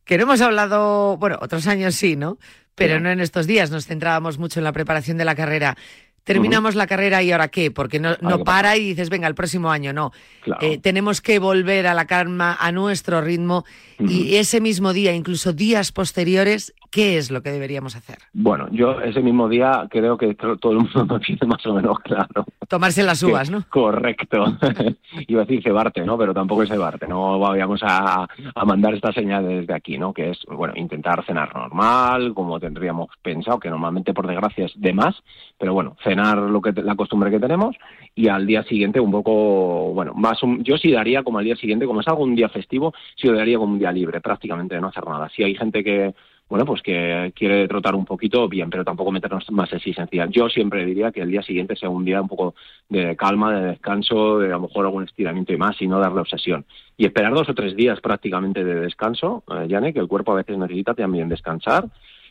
[0.05, 2.39] que no hemos hablado, bueno, otros años sí, ¿no?
[2.75, 3.71] Pero no en estos días.
[3.71, 5.77] Nos centrábamos mucho en la preparación de la carrera.
[6.25, 7.71] Terminamos la carrera y ahora qué?
[7.71, 10.11] Porque no, no para y dices, venga, el próximo año no.
[10.43, 10.67] Claro.
[10.67, 13.65] Eh, tenemos que volver a la calma, a nuestro ritmo.
[13.99, 18.19] Y ese mismo día, incluso días posteriores, ¿qué es lo que deberíamos hacer?
[18.33, 21.75] Bueno, yo ese mismo día creo que to- todo el mundo lo tiene más o
[21.75, 22.45] menos claro.
[22.69, 23.65] Tomarse las uvas, ¿no?
[23.69, 24.45] Correcto.
[25.29, 26.17] Iba a decir cebarte, ¿no?
[26.17, 27.07] Pero tampoco es cebarte.
[27.07, 30.13] No vayamos a, a mandar esta señal desde aquí, ¿no?
[30.15, 34.93] Que es, bueno, intentar cenar normal, como tendríamos pensado, que normalmente por desgracia es de
[34.93, 35.17] más,
[35.59, 37.77] pero bueno, cenar lo que la costumbre que tenemos
[38.15, 41.57] y al día siguiente un poco, bueno, más un- yo sí daría como al día
[41.57, 44.75] siguiente, como es algo un día festivo, sí lo daría como un día libre, prácticamente
[44.77, 45.29] de no hacer nada.
[45.35, 46.15] Si hay gente que
[46.49, 50.27] bueno, pues que quiere trotar un poquito, bien, pero tampoco meternos más exigencia.
[50.27, 52.55] Yo siempre diría que el día siguiente sea un día un poco
[52.89, 56.21] de calma, de descanso, de a lo mejor algún estiramiento y más, y no darle
[56.21, 56.67] obsesión.
[56.99, 60.59] Y esperar dos o tres días prácticamente de descanso, eh, que el cuerpo a veces
[60.59, 61.89] necesita también descansar.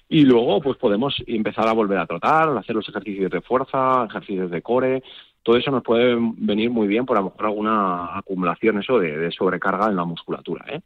[0.07, 4.51] Y luego, pues podemos empezar a volver a trotar, hacer los ejercicios de fuerza, ejercicios
[4.51, 5.01] de core.
[5.41, 9.31] Todo eso nos puede venir muy bien por a lo mejor alguna acumulación eso de
[9.31, 10.81] sobrecarga en la musculatura, ¿eh?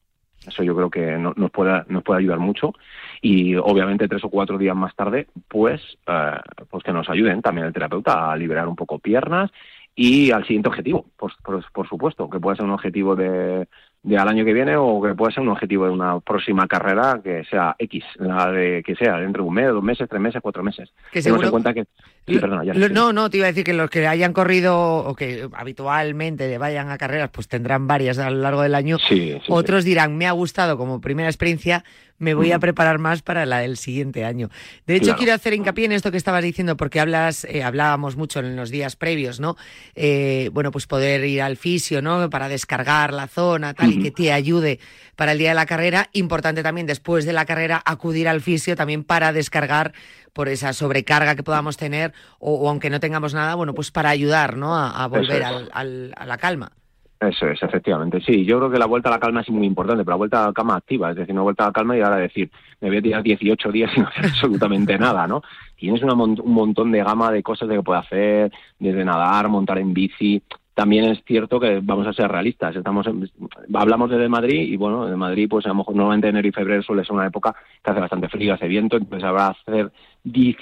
[0.46, 2.74] Eso yo creo que no- nos puede, nos puede ayudar mucho.
[3.22, 6.32] Y obviamente tres o cuatro días más tarde, pues, eh,
[6.70, 9.52] pues que nos ayuden también el terapeuta a liberar un poco piernas
[9.96, 13.68] y al siguiente objetivo, por, por, por supuesto, que puede ser un objetivo de,
[14.04, 17.20] de al año que viene o que puede ser un objetivo de una próxima carrera
[17.22, 20.42] que sea X, la de que sea dentro de un mes, dos meses, tres meses,
[20.42, 20.90] cuatro meses.
[21.12, 21.86] Que Tenemos en seguro- cuenta que...
[22.26, 22.74] Sí, Lo- perdona, ya.
[22.74, 26.58] lo- no, no, te iba a decir que los que hayan corrido o que habitualmente
[26.58, 28.98] vayan a carreras, pues tendrán varias a lo largo del año.
[29.00, 29.38] Sí.
[29.48, 31.84] Otros dirán, me ha gustado como primera experiencia,
[32.20, 34.50] me voy a preparar más para la del siguiente año.
[34.86, 35.18] De hecho, Claro.
[35.18, 38.70] quiero hacer hincapié en esto que estabas diciendo, porque hablas, eh, hablábamos mucho en los
[38.72, 39.56] días previos, ¿no?
[39.96, 42.30] Eh, bueno, pues poder ir al fisio, ¿no?
[42.30, 44.80] Para descargar la zona, tal, y que te ayude
[45.16, 46.10] para el día de la carrera.
[46.14, 49.94] Importante también, después de la carrera, acudir al fisio también para descargar
[50.34, 54.10] por esa sobrecarga que podamos tener, o, o aunque no tengamos nada, bueno, pues para
[54.10, 54.76] ayudar, ¿no?
[54.76, 56.72] A, a volver al- al- a la calma.
[57.20, 58.22] Eso es, efectivamente.
[58.22, 60.44] Sí, yo creo que la vuelta a la calma es muy importante, pero la vuelta
[60.44, 62.90] a la calma activa, es decir, una vuelta a la calma y ahora decir, me
[62.90, 65.42] voy a tirar 18 días sin hacer absolutamente nada, ¿no?
[65.76, 69.80] Tienes mon- un montón de gama de cosas de que puedes hacer, desde nadar, montar
[69.80, 70.44] en bici.
[70.76, 72.76] También es cierto que vamos a ser realistas.
[72.76, 73.28] Estamos en-
[73.74, 76.84] hablamos desde Madrid y bueno, de Madrid pues a lo mejor normalmente enero y febrero
[76.84, 79.92] suele ser una época que hace bastante frío, hace viento, entonces habrá hacer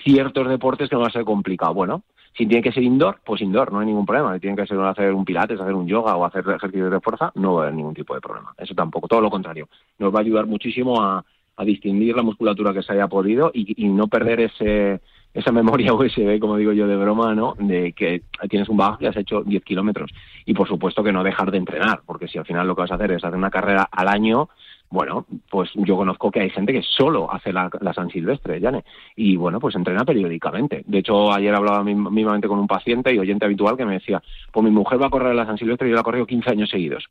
[0.05, 1.73] ciertos deportes que van a ser complicado.
[1.73, 2.03] Bueno,
[2.37, 4.33] si tiene que ser indoor, pues indoor, no hay ningún problema.
[4.33, 7.31] Si tiene que ser hacer un pilates, hacer un yoga o hacer ejercicios de fuerza,
[7.35, 8.53] no va a haber ningún tipo de problema.
[8.57, 9.69] Eso tampoco, todo lo contrario.
[9.99, 11.23] Nos va a ayudar muchísimo a,
[11.55, 15.01] a distinguir la musculatura que se haya podido y, y no perder ese
[15.35, 17.55] esa memoria USB, como digo yo de broma, ¿no?
[17.59, 20.11] De que tienes un bagaje y has hecho 10 kilómetros.
[20.45, 22.91] Y por supuesto que no dejar de entrenar, porque si al final lo que vas
[22.91, 24.49] a hacer es hacer una carrera al año,
[24.89, 28.83] bueno, pues yo conozco que hay gente que solo hace la, San Silvestre, Yane,
[29.15, 30.83] y bueno, pues entrena periódicamente.
[30.85, 34.21] De hecho, ayer hablaba mismamente con un paciente y oyente habitual que me decía,
[34.51, 36.49] pues mi mujer va a correr la San Silvestre y yo la he corrido 15
[36.49, 37.05] años seguidos.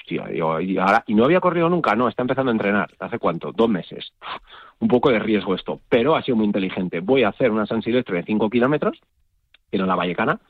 [0.00, 2.90] Hostia, digo, y, ahora, y no había corrido nunca, no, está empezando a entrenar.
[2.98, 3.52] ¿Hace cuánto?
[3.52, 4.12] Dos meses.
[4.80, 7.00] Un poco de riesgo esto, pero ha sido muy inteligente.
[7.00, 9.00] Voy a hacer una San Silvestre de 5 kilómetros,
[9.70, 10.40] en la Vallecana,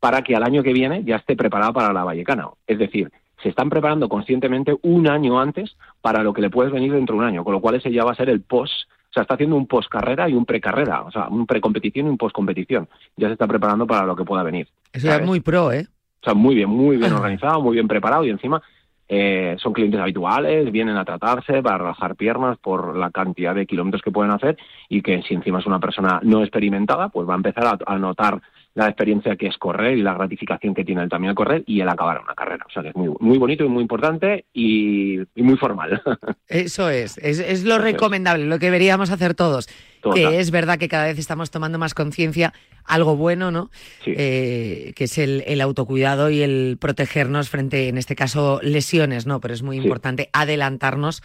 [0.00, 2.48] para que al año que viene ya esté preparada para la Vallecana.
[2.66, 3.10] Es decir,
[3.44, 7.20] se están preparando conscientemente un año antes para lo que le puedes venir dentro de
[7.20, 8.72] un año, con lo cual ese ya va a ser el post
[9.14, 12.88] sea, está haciendo un post-carrera y un pre-carrera, o sea, un pre-competición y un post-competición.
[13.16, 14.68] Ya se está preparando para lo que pueda venir.
[14.92, 15.86] Eso ya es muy pro, ¿eh?
[16.20, 18.60] O sea, muy bien, muy bien organizado, muy bien preparado y encima
[19.08, 24.02] eh, son clientes habituales, vienen a tratarse para relajar piernas por la cantidad de kilómetros
[24.02, 24.56] que pueden hacer
[24.88, 27.98] y que si encima es una persona no experimentada, pues va a empezar a, a
[27.98, 28.40] notar
[28.74, 31.80] la experiencia que es correr y la gratificación que tiene él también al correr y
[31.80, 32.64] el acabar una carrera.
[32.68, 36.02] O sea, que es muy, muy bonito y muy importante y, y muy formal.
[36.48, 39.68] Eso es, es, es lo recomendable, lo que deberíamos hacer todos.
[40.04, 40.30] Total.
[40.30, 42.52] Que es verdad que cada vez estamos tomando más conciencia,
[42.84, 43.70] algo bueno, ¿no?
[44.04, 44.12] Sí.
[44.16, 49.40] Eh, que es el, el autocuidado y el protegernos frente, en este caso, lesiones, ¿no?
[49.40, 49.82] Pero es muy Sí.
[49.84, 51.22] importante adelantarnos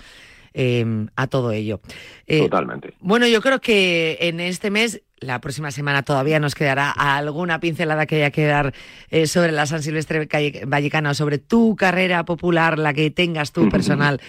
[0.55, 1.79] eh, a todo ello.
[2.25, 2.95] Eh, Totalmente.
[3.01, 8.07] Bueno, yo creo que en este mes, la próxima semana todavía nos quedará alguna pincelada
[8.07, 8.73] que haya que dar
[9.11, 10.27] eh, sobre la San Silvestre
[10.65, 14.19] Vallecana o sobre tu carrera popular, la que tengas tú personal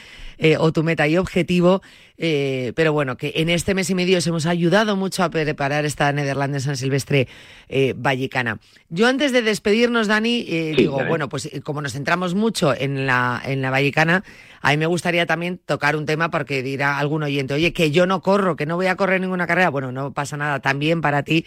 [0.41, 1.82] eh, o tu meta y objetivo.
[2.22, 5.84] Eh, pero bueno, que en este mes y medio os hemos ayudado mucho a preparar
[5.84, 7.28] esta Nederlandes San Silvestre
[7.68, 8.59] eh, Vallecana.
[8.88, 12.74] Yo antes de despedirnos, Dani, eh, Sí, digo, bueno, pues eh, como nos centramos mucho
[12.74, 14.24] en la, en la Vallecana,
[14.61, 18.07] a mí me gustaría también tocar un tema porque dirá algún oyente, oye, que yo
[18.07, 19.71] no corro, que no voy a correr ninguna carrera.
[19.71, 21.45] Bueno, no pasa nada, también para ti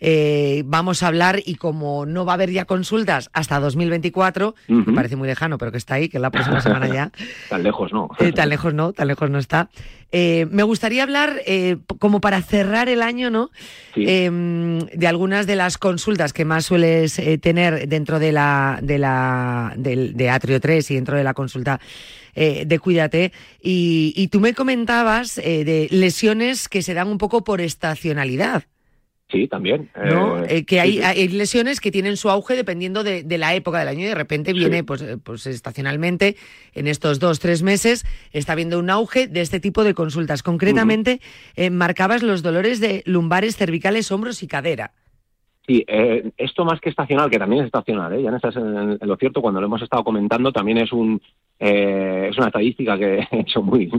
[0.00, 4.78] eh, vamos a hablar y como no va a haber ya consultas hasta 2024, me
[4.82, 4.94] Ujú.
[4.94, 7.12] parece muy lejano, pero que está ahí, que es la próxima semana ya,
[7.48, 8.08] Tan lejos, ¿no?
[8.18, 9.70] eh, tan lejos no, tan lejos no está.
[10.12, 11.40] Eh, me gustaría hablar,
[11.98, 13.50] como para cerrar el año, ¿no?
[13.94, 14.04] Sí.
[14.06, 14.30] Eh,
[14.94, 20.14] de algunas de las consultas que más sueles tener dentro de la, de la del,
[20.16, 21.80] de Atrio 3 y dentro de la consulta
[22.36, 23.32] eh, de Cuídate.
[23.60, 28.62] Y, y tú me comentabas eh, de lesiones que se dan un poco por estacionalidad.
[29.28, 29.90] Sí, también.
[29.96, 30.44] ¿no?
[30.44, 31.02] Eh, Eh, que hay, sí.
[31.02, 34.14] hay lesiones que tienen su auge dependiendo de, de la época del año y de
[34.14, 36.36] repente viene, pues, pues estacionalmente,
[36.74, 40.44] en estos dos, tres meses, está habiendo un auge de este tipo de consultas.
[40.44, 41.20] Concretamente,
[41.72, 44.92] marcabas los dolores de lumbares, cervicales, hombros y cadera.
[45.66, 48.22] Sí, eh, esto más que estacional, que también es estacional, ¿eh?
[48.22, 51.20] ya no estás en, en lo cierto, cuando lo hemos estado comentando, también es un
[51.58, 53.90] eh, es una estadística que he hecho muy,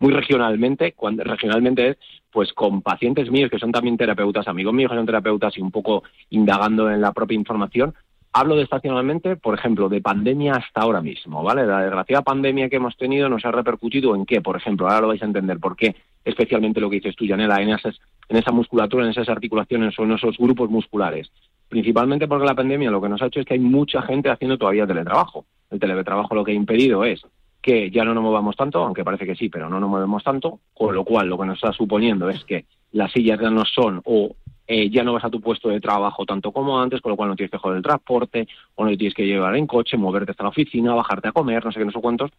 [0.00, 1.96] muy regionalmente, cuando regionalmente es
[2.30, 5.70] pues con pacientes míos que son también terapeutas, amigos míos que son terapeutas y un
[5.70, 7.94] poco indagando en la propia información,
[8.30, 11.66] Hablo de estacionalmente, por ejemplo, de pandemia hasta ahora mismo, ¿vale?
[11.66, 15.08] La desgraciada pandemia que hemos tenido nos ha repercutido en qué, por ejemplo, ahora lo
[15.08, 18.52] vais a entender por qué, especialmente lo que dices tú, Janela, en, esas, en esa
[18.52, 21.30] musculatura, en esas articulaciones o en esos grupos musculares.
[21.68, 24.56] Principalmente porque la pandemia lo que nos ha hecho es que hay mucha gente haciendo
[24.56, 25.44] todavía teletrabajo.
[25.70, 27.22] El teletrabajo lo que ha impedido es
[27.60, 30.60] que ya no nos movamos tanto, aunque parece que sí, pero no nos movemos tanto,
[30.72, 34.00] con lo cual lo que nos está suponiendo es que las sillas ya no son
[34.04, 37.16] o eh, ya no vas a tu puesto de trabajo tanto como antes, con lo
[37.16, 40.30] cual no tienes que joder el transporte, o no tienes que llevar en coche, moverte
[40.30, 42.30] hasta la oficina, bajarte a comer, no sé qué, no sé cuántos.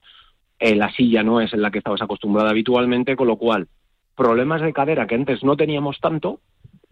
[0.60, 3.68] Eh, la silla no es en la que estabas acostumbrada habitualmente, con lo cual
[4.20, 6.42] problemas de cadera que antes no teníamos tanto,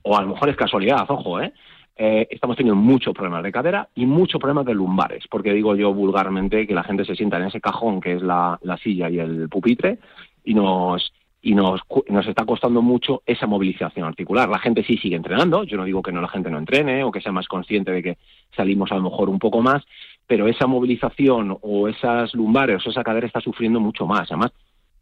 [0.02, 1.52] o a lo mejor es casualidad, ojo, ¿eh?
[1.98, 5.94] Eh, estamos teniendo muchos problemas de cadera y muchos problemas de lumbares, porque digo yo
[5.94, 9.20] vulgarmente que la gente se sienta en ese cajón que es la, la silla y
[9.20, 10.00] el pupitre
[10.46, 11.12] y nos
[11.42, 14.50] y nos, nos está costando mucho esa movilización articular.
[14.50, 17.12] La gente sí sigue entrenando, yo no digo que no la gente no entrene o
[17.12, 18.18] que sea más consciente de que
[18.56, 19.84] salimos a lo mejor un poco más,
[20.26, 24.32] pero esa movilización o esas lumbares o esa cadera está sufriendo mucho más.
[24.32, 24.52] Además,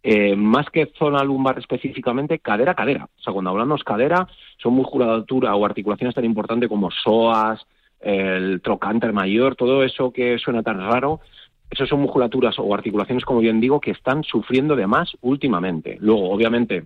[0.08, 3.10] eh, más que zona lumbar específicamente, cadera, cadera.
[3.18, 4.28] O sea, cuando hablamos cadera,
[4.58, 7.66] son musculatura o articulaciones tan importantes como psoas,
[8.02, 11.22] el trocánter mayor, todo eso que suena tan raro,
[11.72, 15.98] esas son musculaturas o articulaciones, como bien digo, que están sufriendo de más últimamente.
[16.00, 16.84] Luego, obviamente,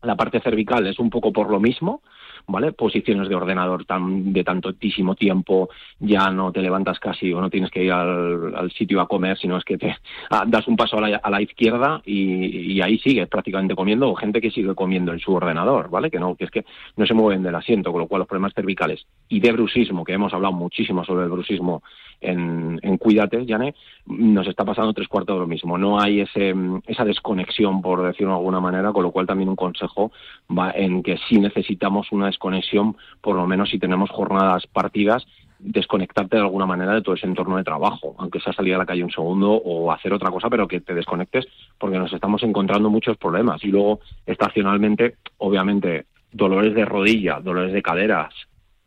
[0.00, 2.00] la parte cervical es un poco por lo mismo,
[2.46, 2.72] ¿vale?
[2.72, 5.68] Posiciones de ordenador tan, de tantísimo tiempo,
[5.98, 9.56] ya no te levantas casi o no tienes que ir al, sitio a comer, sino
[9.56, 9.94] es que te
[10.30, 14.14] ah, das un paso a la, a la izquierda y, ahí sigues prácticamente comiendo, o
[14.14, 16.10] gente que sigue comiendo en su ordenador, ¿vale?
[16.10, 16.64] Que no, que es que
[16.96, 20.12] no se mueven del asiento, con lo cual los problemas cervicales y de bruxismo, que
[20.12, 21.82] hemos hablado muchísimo sobre el bruxismo
[22.20, 23.74] en, en Cuídate, Jane,
[24.06, 25.78] nos está pasando tres cuartos de lo mismo.
[25.78, 26.54] No hay ese,
[26.86, 30.12] esa desconexión, por decirlo de alguna manera, con lo cual también un consejo
[30.50, 35.24] va en que sí necesitamos una desconexión, por lo menos si tenemos jornadas partidas,
[35.58, 38.86] desconectarte de alguna manera de todo ese entorno de trabajo, aunque sea salir a la
[38.86, 41.46] calle un segundo o hacer otra cosa, pero que te desconectes
[41.78, 43.64] porque nos estamos encontrando muchos problemas.
[43.64, 48.34] Y luego, estacionalmente, obviamente, dolores de rodilla, dolores de caderas,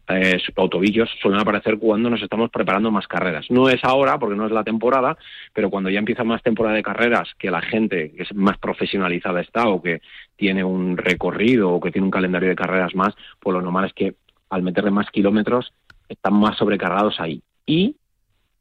[0.09, 3.45] eh, o tobillos suelen aparecer cuando nos estamos preparando más carreras.
[3.49, 5.17] No es ahora, porque no es la temporada,
[5.53, 9.41] pero cuando ya empieza más temporada de carreras, que la gente que es más profesionalizada
[9.41, 10.01] está o que
[10.35, 13.93] tiene un recorrido o que tiene un calendario de carreras más, pues lo normal es
[13.93, 14.15] que
[14.49, 15.73] al meterle más kilómetros
[16.07, 17.41] están más sobrecargados ahí.
[17.65, 17.95] Y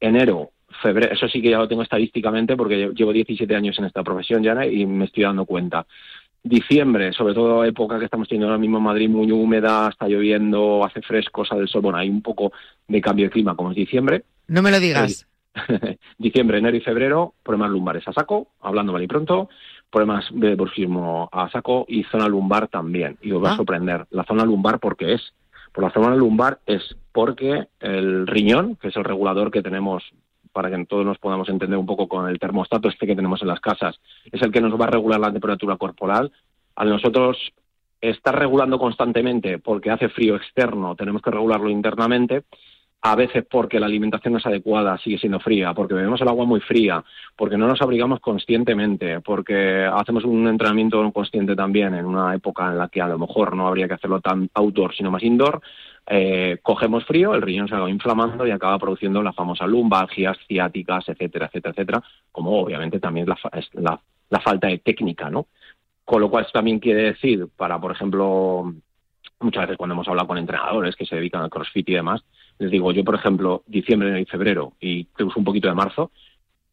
[0.00, 0.50] enero,
[0.82, 4.42] febrero, eso sí que ya lo tengo estadísticamente porque llevo 17 años en esta profesión
[4.42, 5.86] ya y me estoy dando cuenta.
[6.48, 10.84] Diciembre, sobre todo época que estamos teniendo ahora mismo en Madrid, muy húmeda, está lloviendo,
[10.84, 12.52] hace fresco, sale el sol, bueno, hay un poco
[12.86, 14.22] de cambio de clima como es diciembre.
[14.46, 15.26] No me lo digas.
[16.18, 19.48] diciembre, enero y febrero, problemas lumbares a saco, hablando mal y pronto,
[19.90, 23.16] problemas de bruxismo a saco y zona lumbar también.
[23.22, 23.56] Y os va a Ah.
[23.56, 24.06] sorprender.
[24.10, 25.32] La zona lumbar, ¿por qué es?
[25.72, 30.04] Por la zona lumbar es porque el riñón, que es el regulador que tenemos
[30.56, 33.48] para que todos nos podamos entender un poco con el termostato este que tenemos en
[33.48, 34.00] las casas,
[34.32, 36.32] es el que nos va a regular la temperatura corporal.
[36.76, 37.36] Al nosotros
[38.00, 42.44] estar regulando constantemente porque hace frío externo, tenemos que regularlo internamente,
[43.02, 46.46] a veces porque la alimentación no es adecuada, sigue siendo fría, porque bebemos el agua
[46.46, 47.04] muy fría,
[47.36, 52.78] porque no nos abrigamos conscientemente, porque hacemos un entrenamiento consciente también en una época en
[52.78, 55.60] la que a lo mejor no habría que hacerlo tan outdoor, sino más indoor,
[56.06, 61.08] eh, cogemos frío, el riñón se acaba inflamando y acaba produciendo las famosas lumbalgias, ciáticas,
[61.08, 63.36] etcétera, etcétera, etcétera, como obviamente también la,
[63.72, 64.00] la,
[64.30, 65.46] la falta de técnica, ¿no?
[66.04, 68.72] Con lo cual esto también quiere decir, para, por ejemplo,
[69.40, 72.22] muchas veces cuando hemos hablado con entrenadores que se dedican al crossfit y demás,
[72.58, 76.12] les digo, yo, por ejemplo, diciembre y febrero, y incluso un poquito de marzo,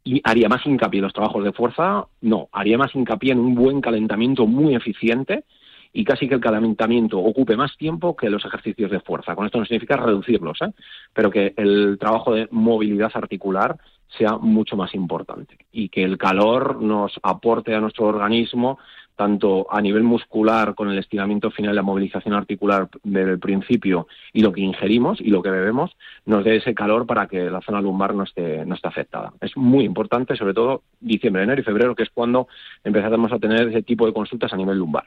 [0.04, 3.56] y haría más hincapié en los trabajos de fuerza, no, haría más hincapié en un
[3.56, 5.46] buen calentamiento muy eficiente
[5.94, 9.36] y casi que el calentamiento ocupe más tiempo que los ejercicios de fuerza.
[9.36, 10.74] Con esto no significa reducirlos, ¿eh?
[11.14, 13.78] pero que el trabajo de movilidad articular
[14.18, 18.78] sea mucho más importante y que el calor nos aporte a nuestro organismo
[19.16, 24.52] tanto a nivel muscular con el estiramiento final, la movilización articular del principio y lo
[24.52, 25.92] que ingerimos y lo que bebemos,
[26.26, 29.32] nos dé ese calor para que la zona lumbar no esté, no esté afectada.
[29.40, 32.48] Es muy importante, sobre todo diciembre, enero y febrero, que es cuando
[32.84, 35.06] empezamos a tener ese tipo de consultas a nivel lumbar.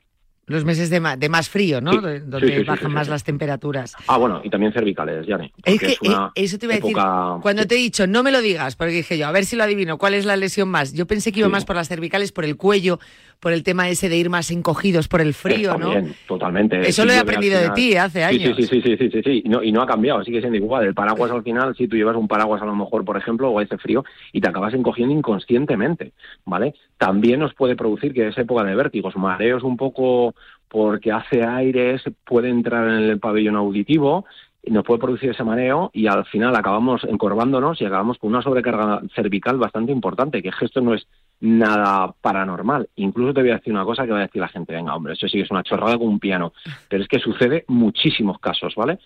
[0.49, 1.91] Los meses de, ma- de más frío, ¿no?
[1.93, 3.97] Sí, Donde sí, sí, bajan más las temperaturas.
[4.07, 5.53] Ah, bueno, y también cervicales, Yane.
[5.65, 6.97] Es que es una eh, eso te iba a decir,
[7.43, 9.65] cuando te he dicho no me lo digas, porque dije yo, a ver si lo
[9.65, 10.93] adivino, ¿cuál es la lesión más?
[10.93, 13.01] Yo pensé que iba más por las cervicales, por el cuello,
[13.41, 15.93] por el tema ese de ir más encogidos por el frío, ¿no?
[15.93, 16.81] También, totalmente.
[16.81, 18.57] Eso Sí, lo he aprendido de ti hace Sí, años.
[18.57, 20.87] Sí, sí, sí, sí, sí, sí, Y, no, y no ha cambiado, sigue siendo igual.
[20.87, 23.61] El paraguas al final, si tú llevas un paraguas a lo mejor, por ejemplo, o
[23.61, 26.13] hace frío, y te acabas encogiendo inconscientemente,
[26.45, 26.75] ¿vale?
[26.99, 30.35] También nos puede producir que es época de vértigos, mareos un poco
[30.69, 34.25] porque hace aire, se puede entrar en el pabellón auditivo,
[34.67, 39.01] nos puede producir ese mareo y al final acabamos encorvándonos y acabamos con una sobrecarga
[39.15, 41.07] cervical bastante importante, que esto no es
[41.41, 42.89] nada paranormal.
[42.97, 45.13] Incluso te voy a decir una cosa que va a decir la gente, venga, hombre,
[45.15, 46.53] eso sí que es una chorrada con un piano,
[46.89, 48.99] pero es que sucede muchísimos casos, ¿vale?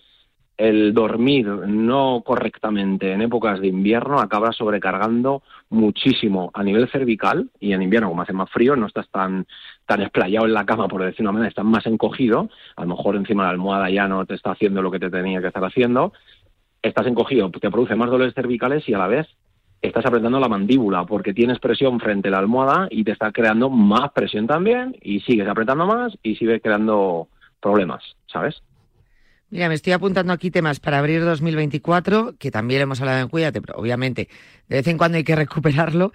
[0.57, 7.73] El dormir no correctamente en épocas de invierno acaba sobrecargando muchísimo a nivel cervical y
[7.73, 9.47] en invierno, como hace más frío, no estás tan,
[9.87, 13.15] tan esplayado en la cama, por decir una manera, estás más encogido, a lo mejor
[13.15, 15.65] encima de la almohada ya no te está haciendo lo que te tenía que estar
[15.65, 16.13] haciendo,
[16.81, 19.27] estás encogido, te produce más dolores cervicales y a la vez
[19.81, 23.69] estás apretando la mandíbula porque tienes presión frente a la almohada y te está creando
[23.69, 27.27] más presión también y sigues apretando más y sigues creando
[27.59, 28.61] problemas, ¿sabes?
[29.49, 33.61] Mira, me estoy apuntando aquí temas para abrir 2024, que también hemos hablado en Cuídate,
[33.61, 34.29] pero obviamente
[34.69, 36.13] de vez en cuando hay que recuperarlo.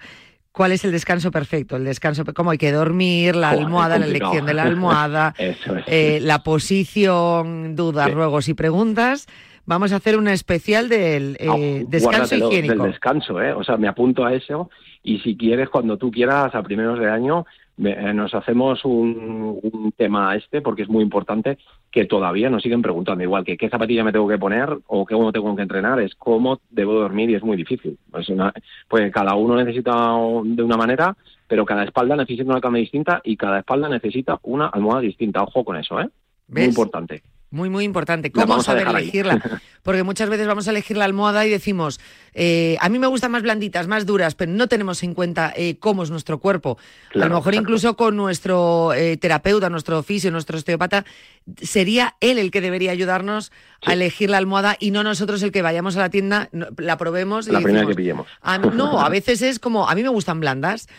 [0.51, 1.75] ¿Cuál es el descanso perfecto?
[1.75, 5.55] El descanso, cómo hay que dormir, la almohada, la elección de la almohada, es.
[5.85, 8.13] eh, la posición, dudas, Sí.
[8.13, 9.27] ruegos y preguntas.
[9.67, 12.83] Vamos a hacer una especial del eh, descanso Guárdatelo higiénico.
[12.83, 13.53] Del descanso, ¿eh?
[13.53, 14.69] O sea, me apunto a eso
[15.03, 17.45] y si quieres, cuando tú quieras, a primeros de año,
[17.83, 21.57] eh, nos hacemos un, un tema este porque es muy importante
[21.91, 25.15] que todavía nos siguen preguntando igual que qué zapatilla me tengo que poner o qué
[25.15, 27.97] uno tengo que entrenar, es cómo debo dormir y es muy difícil.
[28.17, 28.53] Es una-
[28.87, 29.91] pues cada uno necesita
[30.45, 31.15] de una manera,
[31.47, 35.43] pero cada espalda necesita una cama distinta y cada espalda necesita una almohada distinta.
[35.43, 36.07] Ojo con eso, ¿eh?
[36.47, 37.21] Muy importante.
[37.49, 38.29] Muy, muy importante.
[38.29, 39.41] ¿Cómo saber elegirla?
[39.83, 41.97] Porque muchas veces vamos a elegir la almohada y decimos,
[42.33, 45.77] eh, a mí me gustan más blanditas, más duras, pero no tenemos en cuenta eh,
[45.79, 46.77] cómo es nuestro cuerpo.
[47.15, 51.05] a lo mejor incluso con nuestro eh, terapeuta, nuestro oficio, nuestro osteopata,
[51.61, 55.61] sería él el que debería ayudarnos a elegir la almohada y no nosotros el que
[55.61, 58.27] vayamos a la tienda, la probemos y La primera decimos, que pillemos.
[58.41, 60.89] "A mí- no, a veces es como, a mí me gustan blandas.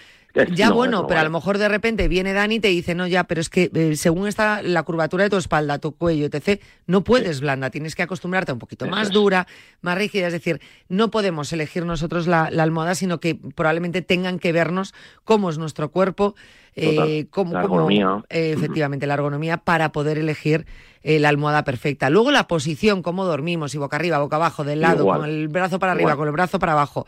[0.54, 2.94] Ya no, bueno, no pero a lo mejor de repente viene Dani y te dice,
[2.94, 6.26] no, ya, pero es que eh, según está la curvatura de tu espalda, tu cuello,
[6.30, 9.46] etc., no puedes blanda, tienes que acostumbrarte a un poquito más dura,
[9.80, 14.38] más rígida, es decir, no podemos elegir nosotros la, la almohada, sino que probablemente tengan
[14.38, 16.34] que vernos cómo es nuestro cuerpo,
[16.76, 18.24] eh, cómo, La cómo- ergonomía.
[18.30, 20.64] eh, efectivamente, la ergonomía para poder elegir
[21.02, 22.10] eh, la almohada perfecta.
[22.10, 25.20] Luego la posición, cómo dormimos, y boca arriba, boca abajo, de lado, Igual.
[25.20, 26.16] con el brazo para arriba, Igual.
[26.18, 27.06] con el brazo para abajo.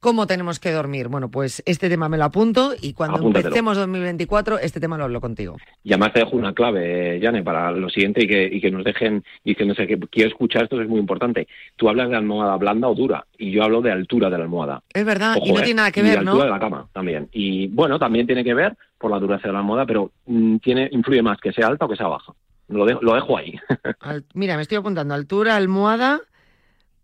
[0.00, 1.08] Cómo tenemos que dormir.
[1.08, 3.48] Bueno, pues este tema me lo apunto y cuando Apúntatelo.
[3.48, 5.56] empecemos 2024, este tema lo hablo contigo.
[5.84, 8.82] Y además te dejo una clave, Yane, para lo siguiente y que, y que nos
[8.84, 11.46] dejen diciéndose que quiero escuchar esto, es muy importante.
[11.76, 14.82] Tú hablas de almohada blanda o dura y yo hablo de altura de la almohada.
[14.92, 15.64] Es verdad, y Ojo, no ¿eh?
[15.64, 16.30] tiene nada que Y ver, de ¿no?
[16.32, 17.28] altura de la cama también.
[17.32, 20.88] Y bueno, también tiene que ver por la dureza de la almohada, pero mm, tiene
[20.92, 22.32] influye más que sea alta o que sea baja.
[22.68, 23.54] Lo, de- lo dejo ahí.
[24.00, 25.12] Al- mira, me estoy apuntando.
[25.12, 26.20] Altura, almohada,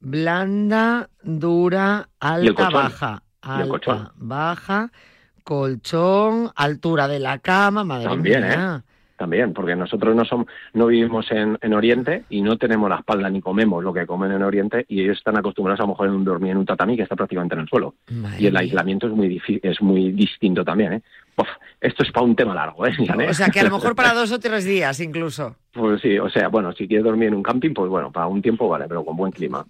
[0.07, 3.23] blanda, dura, alta, baja.
[3.43, 4.93] Alta, baja,
[5.43, 8.85] colchón, altura de la cama, madre También, mía.
[9.17, 13.31] También, porque nosotros no somos, no vivimos en, en Oriente y no tenemos la espalda
[13.31, 16.15] ni comemos lo que comen en Oriente y ellos están acostumbrados a lo mejor en
[16.15, 17.95] un dormir en un tatami que está prácticamente en el suelo.
[18.11, 21.03] Madre y el aislamiento es muy es muy distinto también, ¿eh?
[21.39, 21.49] Uf,
[21.81, 22.95] esto es para un tema largo, ¿eh?
[23.29, 25.57] O sea, que a lo mejor para dos o tres días incluso.
[25.73, 28.43] Pues sí, o sea, bueno, si quieres dormir en un camping, pues bueno, para un
[28.43, 29.67] tiempo vale, pero con buen clima.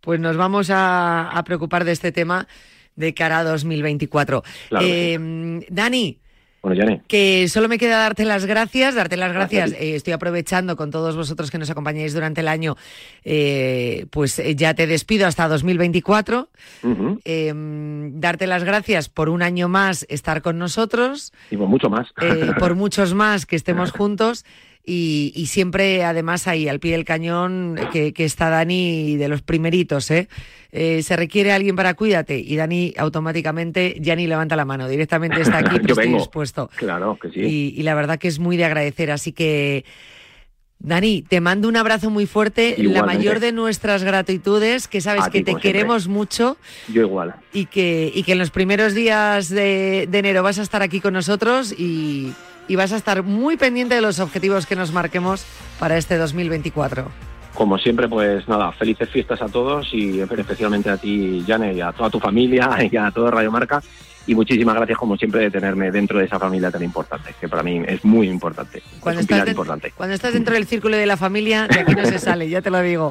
[0.00, 2.46] Pues nos vamos a, a preocupar de este tema
[2.96, 4.42] de cara a 2024.
[4.68, 6.18] Claro Eh, Dani,
[6.62, 9.82] Bueno, que solo me queda darte las gracias, darte las Gracias gracias.
[9.82, 12.76] Eh, estoy aprovechando con todos vosotros que nos acompañáis durante el año,
[13.24, 16.48] eh, pues eh, ya te despido hasta 2024.
[16.82, 17.52] ujú, Eh,
[18.12, 22.08] darte las gracias por un año más estar con nosotros, y por mucho más.
[22.58, 24.44] por muchos más que estemos juntos.
[24.84, 29.42] Y, y siempre, además, ahí al pie del cañón, que, que está Dani de los
[29.42, 30.28] primeritos, ¿eh?
[30.72, 35.40] Eh, Se requiere alguien para cuídate y Dani automáticamente ya ni levanta la mano, directamente
[35.42, 36.70] está aquí, pero estoy dispuesto.
[36.76, 37.40] Claro que sí.
[37.40, 39.10] Y, y la verdad que es muy de agradecer.
[39.10, 39.84] Así que,
[40.78, 45.30] Dani, te mando un abrazo muy fuerte, la mayor de nuestras gratitudes, que sabes A
[45.30, 45.62] que te siempre.
[45.72, 46.56] queremos mucho
[46.92, 47.34] Yo igual.
[47.52, 51.00] y que, y que en los primeros días de, de enero vas a estar aquí
[51.00, 52.32] con nosotros y,
[52.70, 55.44] y vas a estar muy pendiente de los objetivos que nos marquemos
[55.80, 57.10] para este 2024.
[57.52, 61.90] Como siempre, pues nada, felices fiestas a todos y especialmente a ti, Yane, y a
[61.90, 63.82] toda tu familia y a todo Radio Marca.
[64.30, 67.64] Y muchísimas gracias, como siempre, de tenerme dentro de esa familia tan importante, que para
[67.64, 68.80] mí es muy importante.
[69.00, 69.92] Cuando es un pilar estás, de- importante.
[69.96, 72.70] cuando estás dentro del círculo de la familia, de aquí no se sale, ya te
[72.70, 73.10] lo digo.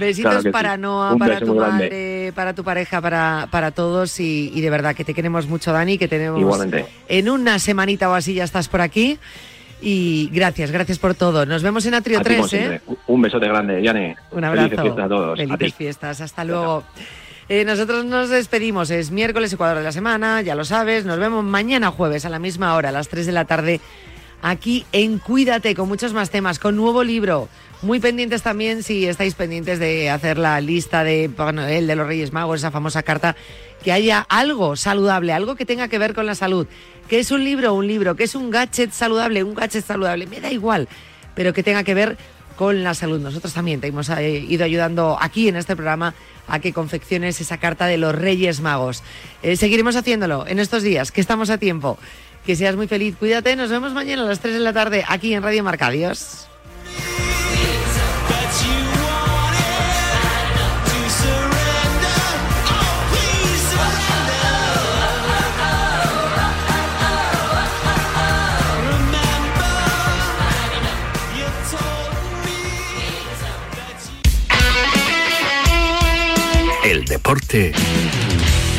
[0.00, 0.82] Besitos Claro para sí.
[0.84, 1.84] Un para tu grande.
[1.84, 5.72] madre, para tu pareja, para, para todos y, y de verdad que te queremos mucho,
[5.72, 6.86] Dani, que tenemos Igualmente.
[7.06, 9.20] en una semanita o así ya estás por aquí.
[9.80, 11.46] Y gracias, gracias por todo.
[11.46, 12.80] Nos vemos en Atrio A ti, como 3, ¿eh?
[13.06, 14.16] Un besote grande, Yane.
[14.32, 14.70] Un abrazo.
[14.70, 15.38] Felices fiestas a todos.
[15.38, 16.20] Felices fiestas.
[16.20, 16.82] Hasta luego.
[17.48, 18.90] Eh, nosotros nos despedimos.
[18.90, 21.04] Es miércoles, Ecuador de la semana, ya lo sabes.
[21.04, 23.80] Nos vemos mañana jueves a la misma hora, a las 3 de la tarde,
[24.42, 27.48] aquí en Cuídate, con muchos más temas, con nuevo libro.
[27.82, 32.08] Muy pendientes también, si estáis pendientes de hacer la lista de Papá Noel, de los
[32.08, 33.36] Reyes Magos, esa famosa carta,
[33.84, 36.66] que haya algo saludable, algo que tenga que ver con la salud.
[37.08, 37.74] ¿Qué es un libro?
[37.74, 38.16] Un libro.
[38.16, 39.44] ¿Qué es un gadget saludable?
[39.44, 40.26] Un gadget saludable.
[40.26, 40.88] Me da igual,
[41.36, 42.16] pero que tenga que ver
[42.56, 43.20] con la salud.
[43.20, 46.14] Nosotros también te hemos eh, ido ayudando aquí en este programa
[46.48, 49.02] a que confecciones esa carta de los Reyes Magos.
[49.42, 51.98] Eh, seguiremos haciéndolo en estos días, que estamos a tiempo.
[52.44, 53.56] Que seas muy feliz, cuídate.
[53.56, 55.88] Nos vemos mañana a las 3 de la tarde aquí en Radio Marca.
[55.88, 56.46] Adiós.
[77.06, 77.72] Deporte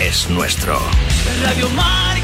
[0.01, 0.79] es nuestro.
[1.43, 2.16] Radio Marca.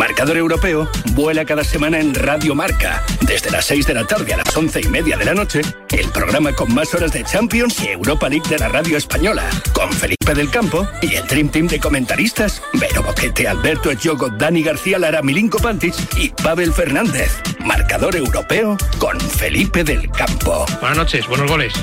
[0.00, 3.04] Marcador Europeo vuela cada semana en Radio Marca.
[3.20, 6.08] Desde las 6 de la tarde a las 11 y media de la noche, el
[6.08, 9.44] programa con más horas de Champions y Europa League de la radio española.
[9.74, 14.62] Con Felipe del Campo y el Dream Team de comentaristas: Vero Boquete, Alberto Echogo, Dani
[14.62, 17.42] García Lara, Milinko Pantic y Pavel Fernández.
[17.62, 20.64] Marcador Europeo con Felipe del Campo.
[20.80, 21.74] Buenas noches, buenos goles.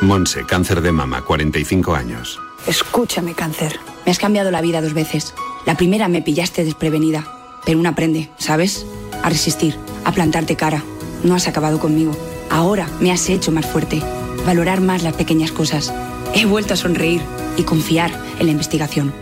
[0.00, 2.40] Monse, cáncer de mama, 45 años.
[2.66, 3.78] Escúchame, cáncer.
[4.06, 5.34] Me has cambiado la vida dos veces.
[5.66, 7.24] La primera me pillaste desprevenida,
[7.64, 8.86] pero uno aprende, ¿sabes?
[9.22, 10.82] A resistir, a plantarte cara.
[11.24, 12.12] No has acabado conmigo.
[12.50, 14.02] Ahora me has hecho más fuerte.
[14.46, 15.92] Valorar más las pequeñas cosas.
[16.34, 17.20] He vuelto a sonreír
[17.56, 19.12] y confiar en la investigación.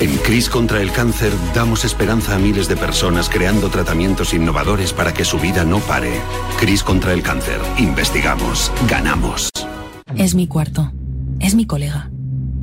[0.00, 5.12] En CRIS contra el cáncer damos esperanza a miles de personas creando tratamientos innovadores para
[5.12, 6.20] que su vida no pare.
[6.58, 7.60] CRIS contra el cáncer.
[7.78, 8.70] Investigamos.
[8.88, 9.50] Ganamos.
[10.16, 10.92] Es mi cuarto.
[11.40, 12.10] Es mi colega.